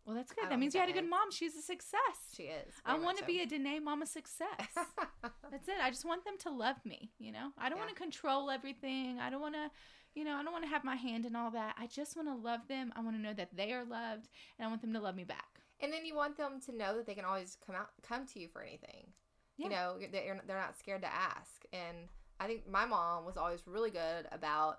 [0.04, 0.50] Well, that's I good.
[0.50, 1.30] That means you had a good mom.
[1.30, 2.00] She's a success.
[2.36, 2.72] she is.
[2.84, 4.48] I want to much be a Denay mama success.
[5.50, 5.74] That's it.
[5.82, 7.50] I just want them to love me, you know?
[7.58, 7.84] I don't Yeah.
[7.84, 9.18] want to control everything.
[9.20, 9.70] I don't want to,
[10.14, 11.74] you know, I don't want to have my hand in all that.
[11.78, 12.92] I just want to love them.
[12.96, 15.24] I want to know that they are loved, and I want them to love me
[15.24, 15.60] back.
[15.80, 18.38] and then you want them to know that they can always come out, come to
[18.40, 19.12] you for anything.
[19.56, 19.64] Yeah.
[19.66, 21.64] You know, that you're, they're not scared to ask.
[21.72, 21.96] And
[22.40, 24.78] I think my mom was always really good about,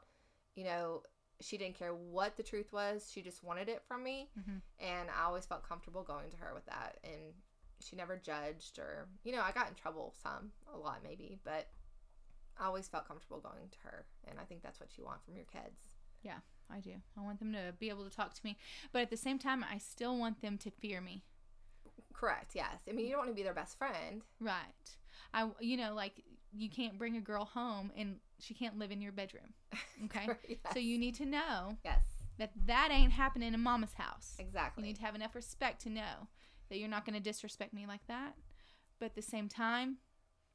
[0.55, 1.03] you know,
[1.41, 3.09] she didn't care what the truth was.
[3.11, 4.29] She just wanted it from me.
[4.37, 4.61] Mhm.
[4.79, 6.99] And I always felt comfortable going to her with that.
[7.03, 7.33] And
[7.81, 11.67] she never judged or, you know, I got in trouble some, a lot maybe, but
[12.57, 14.05] I always felt comfortable going to her.
[14.27, 15.95] And I think that's what you want from your kids.
[16.23, 16.93] Yeah, I do.
[17.17, 18.57] I want them to be able to talk to me,
[18.91, 21.23] but at the same time, I still want them to fear me.
[22.13, 22.55] Correct.
[22.55, 22.81] Yes.
[22.89, 24.23] I mean, you don't want to be their best friend.
[24.39, 24.97] Right.
[25.33, 26.23] I, you know, like
[26.53, 29.53] you can't bring a girl home and she can't live in your bedroom.
[30.05, 30.27] Okay.
[30.47, 30.59] Yes.
[30.73, 32.03] So you need to know Yes.
[32.37, 34.35] that that ain't happening in mama's house.
[34.39, 34.83] Exactly.
[34.83, 36.27] You need to have enough respect to know
[36.69, 38.35] that you're not going to disrespect me like that.
[38.99, 39.97] but at the same time,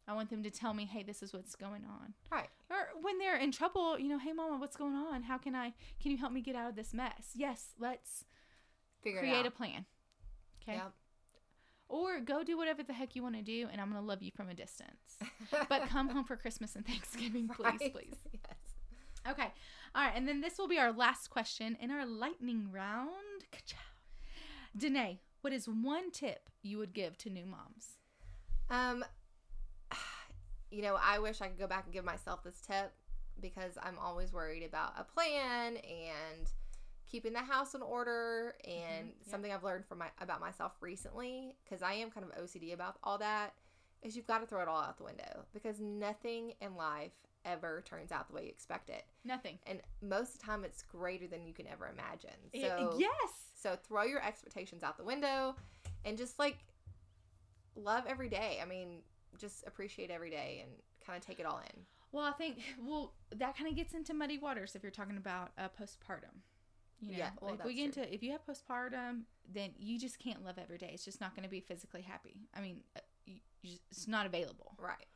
[0.09, 2.15] I want them to tell me, hey, this is what's going on.
[2.31, 2.49] Right.
[2.71, 5.23] Or when they're in trouble, you know, hey, mama, what's going on?
[5.23, 5.73] How can I,
[6.03, 7.31] can you help me get out of this mess?
[7.35, 8.25] Yes, let's
[9.03, 9.85] Figure create a plan.
[10.63, 10.75] Okay.
[10.77, 10.93] Yep.
[11.91, 14.23] Or go do whatever the heck you want to do, and I'm going to love
[14.23, 15.19] you from a distance.
[15.69, 17.93] But come home for Christmas and Thanksgiving, please, Right?
[17.93, 18.15] please.
[18.33, 19.33] Yes.
[19.33, 19.49] Okay.
[19.95, 20.13] All right.
[20.15, 23.09] And then this will be our last question in our lightning round.
[24.79, 27.99] Denay, what is one tip you would give to new moms?
[28.71, 29.05] Um,
[30.71, 32.93] you know, I wish I could go back and give myself this tip
[33.41, 36.47] because I'm always worried about a plan and
[37.11, 39.31] keeping the house in order and Mhm, yeah.
[39.31, 42.99] something I've learned from my about myself recently because I am kind of OCD about
[43.03, 43.55] all that
[44.03, 47.13] is you've got to throw it all out the window because nothing in life
[47.45, 49.05] ever turns out the way you expect it.
[49.25, 49.59] Nothing.
[49.67, 52.31] And most of the time it's greater than you can ever imagine.
[52.55, 53.31] So yes.
[53.55, 55.57] so throw your expectations out the window
[56.05, 56.59] and just like
[57.75, 58.59] love every day.
[58.63, 59.03] I mean,
[59.39, 60.71] just appreciate every day and
[61.05, 61.83] kind of take it all in.
[62.13, 65.51] Well, I think well that kind of gets into muddy waters if you're talking about
[65.59, 66.43] uh, postpartum.
[67.01, 68.03] You know, Yeah, well, like we get true.
[68.03, 69.23] into if you have postpartum,
[69.53, 70.91] then you just can't love every day.
[70.93, 72.49] It's just not going to be physically happy.
[72.55, 74.75] I mean, uh, you, you just, it's not available.
[74.79, 75.07] Right.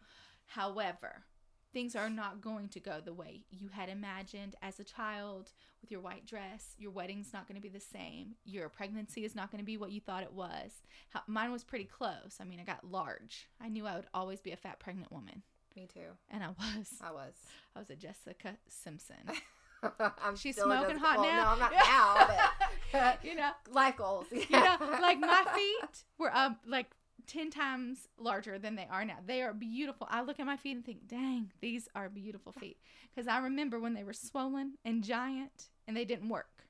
[0.46, 1.24] However,
[1.72, 5.90] things are not going to go the way you had imagined as a child with
[5.90, 6.74] your white dress.
[6.78, 8.36] Your wedding's not going to be the same.
[8.44, 10.72] Your pregnancy is not going to be what you thought it was.
[11.10, 12.38] How, mine was pretty close.
[12.40, 13.48] I mean, I got large.
[13.60, 15.42] I knew I would always be a fat pregnant woman,
[15.76, 16.00] Me too.
[16.30, 16.88] and I was.
[17.00, 17.34] I was.
[17.74, 19.16] I was a Jessica Simpson.
[20.24, 21.44] I'm She's smoking hot well, now.
[21.44, 22.50] No, I'm not now.
[22.92, 24.26] But you know, life goals.
[24.30, 26.86] you know, like my feet were up like
[27.26, 29.18] 10 times larger than they are now.
[29.26, 30.06] They are beautiful.
[30.10, 32.78] I look at my feet and think, dang, these are beautiful feet.
[33.14, 36.66] Because I remember when they were swollen and giant and they didn't work.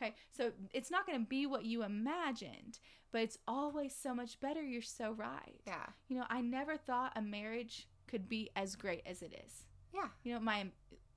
[0.00, 2.80] Okay, so it's not going to be what you imagined,
[3.12, 4.60] but it's always so much better.
[4.60, 5.60] You're so right.
[5.64, 5.86] Yeah.
[6.08, 9.64] You know, I never thought a marriage could be as great as it is.
[9.94, 10.08] Yeah.
[10.24, 10.66] You know, my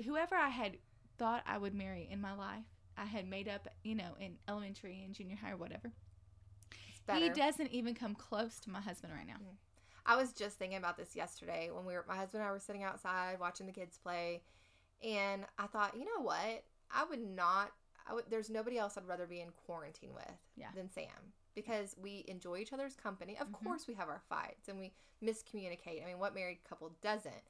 [0.06, 0.78] whoever I had
[1.18, 2.66] thought I would marry in my life,
[2.98, 5.92] I had made up, you know, in elementary and junior high or whatever.
[7.14, 9.36] He doesn't even come close to my husband right now.
[10.06, 12.60] I was just thinking about this yesterday when we were my husband and I were
[12.60, 14.44] sitting outside watching the kids play
[15.04, 16.64] and I thought, you know what?
[16.92, 17.72] I would not
[18.08, 20.70] I would there's nobody else I'd rather be in quarantine with Yeah.
[20.76, 23.38] than Sam because we enjoy each other's company.
[23.38, 23.64] Of Mhm.
[23.64, 24.94] course we have our fights and we
[25.24, 26.04] miscommunicate.
[26.04, 27.44] I mean, what married couple doesn't?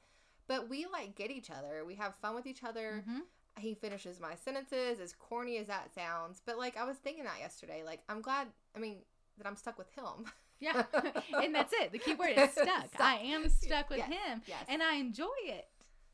[0.46, 1.84] But we like get each other.
[1.84, 3.02] We have fun with each other.
[3.02, 3.20] hmm
[3.58, 6.42] He finishes my sentences as corny as that sounds.
[6.44, 7.82] But like I was thinking that yesterday.
[7.84, 8.98] Like I'm glad I mean
[9.38, 10.30] that I'm stuck with him.
[10.60, 10.84] Yeah.
[11.42, 11.92] and that's it.
[11.92, 12.66] The key word is stuck.
[12.88, 13.00] Stuck.
[13.00, 14.08] I am stuck with Yes.
[14.08, 14.42] him.
[14.46, 14.64] Yes.
[14.68, 15.66] And I enjoy it.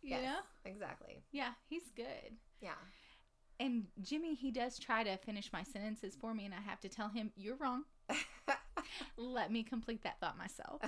[0.03, 0.39] You yes, know?
[0.65, 1.23] Exactly.
[1.31, 2.35] Yeah, he's good.
[2.61, 2.71] Yeah.
[3.61, 6.89] And Jimmy, he does try to finish my sentences for me, and I have to
[6.89, 7.85] tell him, You're wrong.
[9.17, 10.83] Let me complete that thought myself.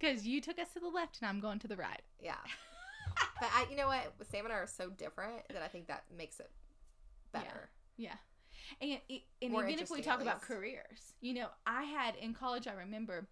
[0.00, 2.02] Because you took us to the left and I'm going to the right.
[2.20, 2.34] yeah.
[3.40, 4.12] But I, you know what?
[4.30, 6.50] Sam and I are so different that I think that makes it
[7.32, 7.70] better.
[7.96, 8.14] Yeah.
[8.80, 8.98] And,
[9.42, 12.72] and More even if we talk about careers, you know, I had in college, I
[12.72, 13.28] remember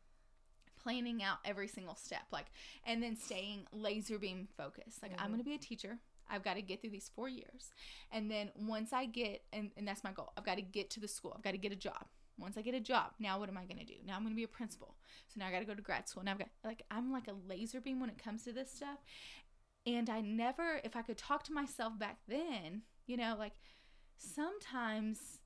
[0.83, 2.47] planning out every single step, like,
[2.85, 5.03] and then staying laser beam focused.
[5.03, 5.31] Like, I'm Mhm.
[5.31, 5.99] going to be a teacher.
[6.29, 7.73] I've got to get through these four years.
[8.11, 11.01] And then once I get, and, and that's my goal, I've got to get to
[11.01, 11.33] the school.
[11.37, 12.07] I've got to get a job.
[12.39, 13.95] Once I get a job, now what am I going to do?
[14.05, 14.97] Now I'm going to be a principal.
[15.29, 16.25] So now I got to go to grad school.
[16.25, 18.99] Now I've got, like, I'm like a laser beam when it comes to this stuff.
[19.87, 23.53] And I never, if I could talk to myself back then, you know, like,
[24.17, 25.41] sometimes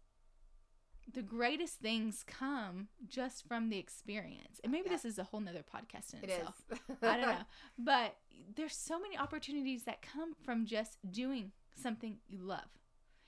[1.12, 4.60] the greatest things come just from the experience.
[4.62, 4.96] And maybe Yeah.
[4.96, 6.62] this is a whole nother podcast in It itself.
[7.02, 7.44] I don't know.
[7.78, 8.16] But
[8.54, 12.68] there's so many opportunities that come from just doing something you love.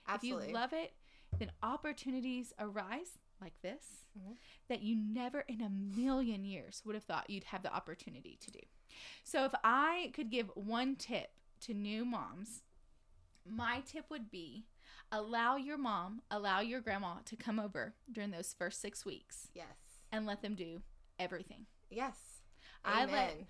[0.06, 0.42] Absolutely.
[0.44, 0.92] If you love it,
[1.38, 4.36] then opportunities arise like this Mhm.
[4.68, 8.51] that you never in a million years would have thought you'd have the opportunity to
[8.51, 8.61] do.
[9.24, 11.30] So if I could give one tip
[11.61, 12.62] to new moms,
[13.45, 14.66] my tip would be
[15.11, 20.05] allow your mom, allow your grandma to come over during those first 6 weeks yes.
[20.12, 20.82] and let them do
[21.18, 21.66] everything.
[21.91, 22.43] Yes.
[22.84, 23.47] I let-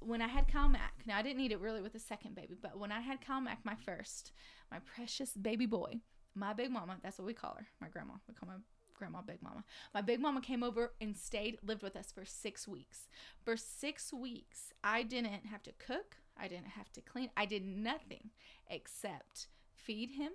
[0.00, 2.54] when I had Kyle Mack, now I didn't need it really with the second baby,
[2.54, 4.32] but when I had Kyle Mack, my first,
[4.70, 6.00] my precious baby boy,
[6.34, 8.14] my big mama, that's what we call her, my grandma.
[8.26, 8.56] We call my
[9.02, 9.64] grandma big mama.
[9.92, 13.08] My big mama came over and stayed, lived with us for six weeks.
[13.44, 17.66] For six weeks, I didn't have to cook, I didn't have to clean, I did
[17.66, 18.30] nothing
[18.70, 20.30] except feed him,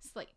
[0.00, 0.28] sleep.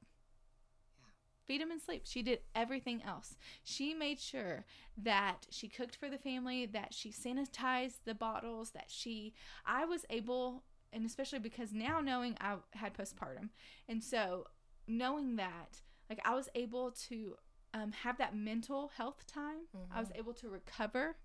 [1.44, 2.04] Feed him and sleep.
[2.06, 3.36] She did everything else.
[3.64, 4.64] She made sure
[4.98, 9.34] that she cooked for the family, that she sanitized the bottles, that she,
[9.66, 10.64] I was able,
[10.94, 13.50] and especially because now knowing I had postpartum,
[13.90, 14.48] and so
[14.88, 17.36] knowing that, like I was able to
[17.74, 19.68] um, have that mental health time.
[19.94, 21.18] I was able to recover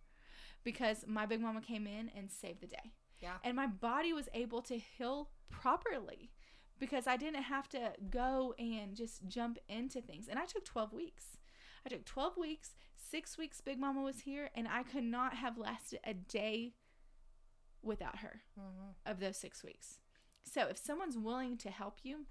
[0.65, 2.93] because my big mama came in and saved the day.
[3.21, 3.35] Yeah.
[3.45, 6.31] And my body was able to heal properly
[6.79, 10.27] because I didn't have to go and just jump into things.
[10.29, 11.37] And I took 12 weeks.
[11.85, 15.57] I took 12 weeks, six weeks, Big Mama was here, and I could not have
[15.59, 16.75] lasted a day
[17.83, 19.11] without her Mm-hmm.
[19.11, 19.99] of those six weeks.
[20.45, 22.27] So if someone's willing to help you,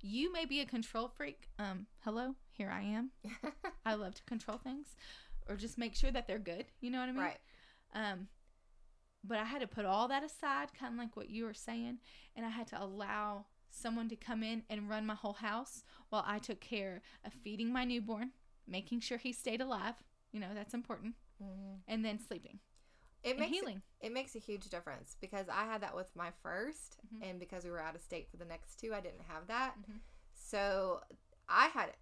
[0.00, 1.48] you may be a control freak.
[1.58, 3.10] Um, hello, here I am.
[3.86, 4.96] I love to control things
[5.48, 6.66] or just make sure that they're good.
[6.80, 7.20] You know what I mean?
[7.20, 7.38] right.
[7.94, 8.28] Um,
[9.24, 11.98] but I had to put all that aside, kind of like what you were saying,
[12.36, 16.24] and I had to allow someone to come in and run my whole house while
[16.26, 18.30] I took care of feeding my newborn,
[18.66, 19.94] making sure he stayed alive.
[20.32, 21.14] You know, that's important.
[21.42, 21.74] Mm-hmm.
[21.88, 22.60] And then sleeping
[23.30, 23.82] It makes healing.
[24.00, 27.28] it makes a huge difference because I had that with my 1st Mhm.
[27.30, 29.74] and because we were out of state for the next two, I didn't have that.
[29.80, 30.00] Mhm.
[30.34, 31.02] So
[31.48, 31.96] I had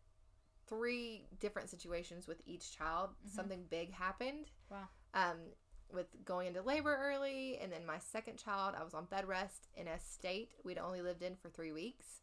[0.66, 3.10] three different situations with each child.
[3.24, 3.30] Mhm.
[3.30, 4.50] Something big happened.
[4.70, 4.88] Wow.
[5.14, 5.52] Um,
[5.92, 9.68] with going into labor early, and then my second child, I was on bed rest
[9.74, 12.20] in a state we'd only lived in for three weeks,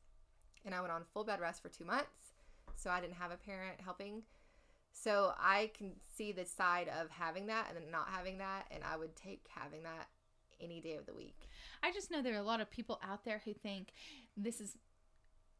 [0.65, 2.33] and I went on full bed rest for two months.
[2.75, 4.25] So I didn't have a parent helping.
[4.95, 8.83] So I can see the side of having that and then not having that, and
[8.83, 10.07] I would take having that
[10.61, 11.49] any day of the week.
[11.81, 13.89] I just know there are a lot of people out there who think
[14.37, 14.77] this is,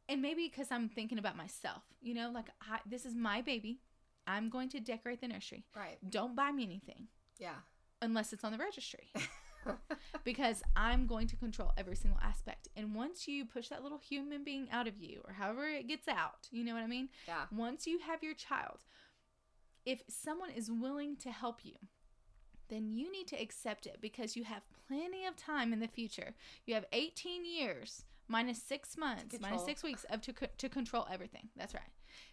[0.07, 3.79] and maybe because I'm thinking about myself, you know, like I, this is my baby.
[4.25, 5.65] I'm going to decorate the nursery.
[5.75, 5.97] Right.
[6.09, 7.07] Don't buy me anything
[7.39, 7.55] Yeah.
[8.01, 9.11] unless it's on the registry
[10.23, 12.67] because I'm going to control every single aspect.
[12.77, 16.07] And once you push that little human being out of you, or however it gets
[16.07, 17.09] out, you know what I mean?
[17.27, 17.43] yeah.
[17.51, 18.79] Once you have your child,
[19.85, 21.75] if someone is willing to help you,
[22.69, 26.33] then you need to accept it because you have plenty of time in the future.
[26.65, 31.49] You have 18 years minus six months, six weeks of to, co- to control everything.
[31.57, 31.83] That's right.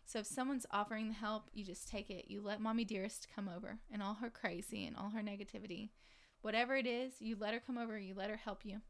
[0.06, 2.26] So if someone's offering the help, you just take it.
[2.30, 5.90] You let mommy dearest come over and all her crazy and all her negativity,
[6.42, 7.98] whatever it is, you let her come over.
[7.98, 8.80] You let her help you,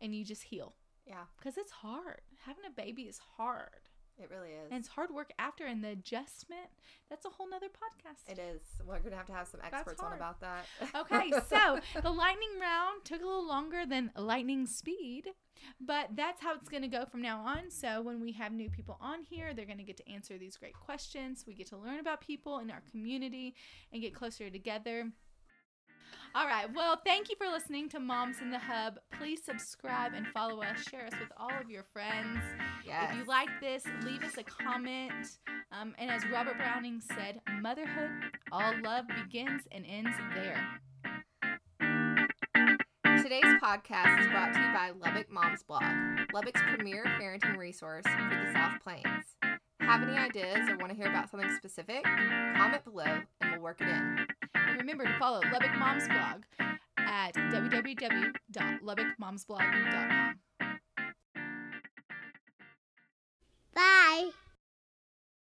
[0.00, 0.74] and you just heal
[1.06, 1.24] Yeah.
[1.38, 2.20] because it's hard.
[2.46, 3.87] Having a baby is hard.
[4.20, 4.70] It really is.
[4.70, 6.68] And it's hard work after, and the adjustment,
[7.08, 8.30] that's a whole nother podcast.
[8.30, 8.62] It is.
[8.84, 10.66] We're gonna have to have some experts on about that.
[10.94, 15.28] Okay, so the lightning round took a little longer than lightning speed,
[15.80, 17.70] but that's how it's going to go from now on.
[17.70, 20.56] So when we have new people on here, they're going to get to answer these
[20.56, 21.44] great questions.
[21.46, 23.54] We get to learn about people in our community
[23.92, 25.10] and get closer together.
[26.34, 26.66] All right.
[26.74, 28.98] Well, thank you for listening to Moms in the Hub.
[29.18, 30.82] Please subscribe and follow us.
[30.88, 32.38] Share us with all of your friends.
[32.86, 33.10] yes.
[33.10, 35.38] If you like this, leave us a comment.
[35.72, 38.10] Um, and as Robert Browning said, motherhood,
[38.52, 40.64] all love begins and ends there.
[43.22, 45.82] Today's podcast is brought to you by Lubbock Moms Blog,
[46.32, 49.24] Lubbock's premier parenting resource for the South Plains.
[49.80, 52.04] Have any ideas or want to hear about something specific?
[52.04, 54.26] Comment below and we'll work it in.
[54.78, 56.44] Remember to follow Lubbock Moms Blog
[56.98, 60.34] at www.lubbockmomsblog.com.
[63.74, 64.30] Bye.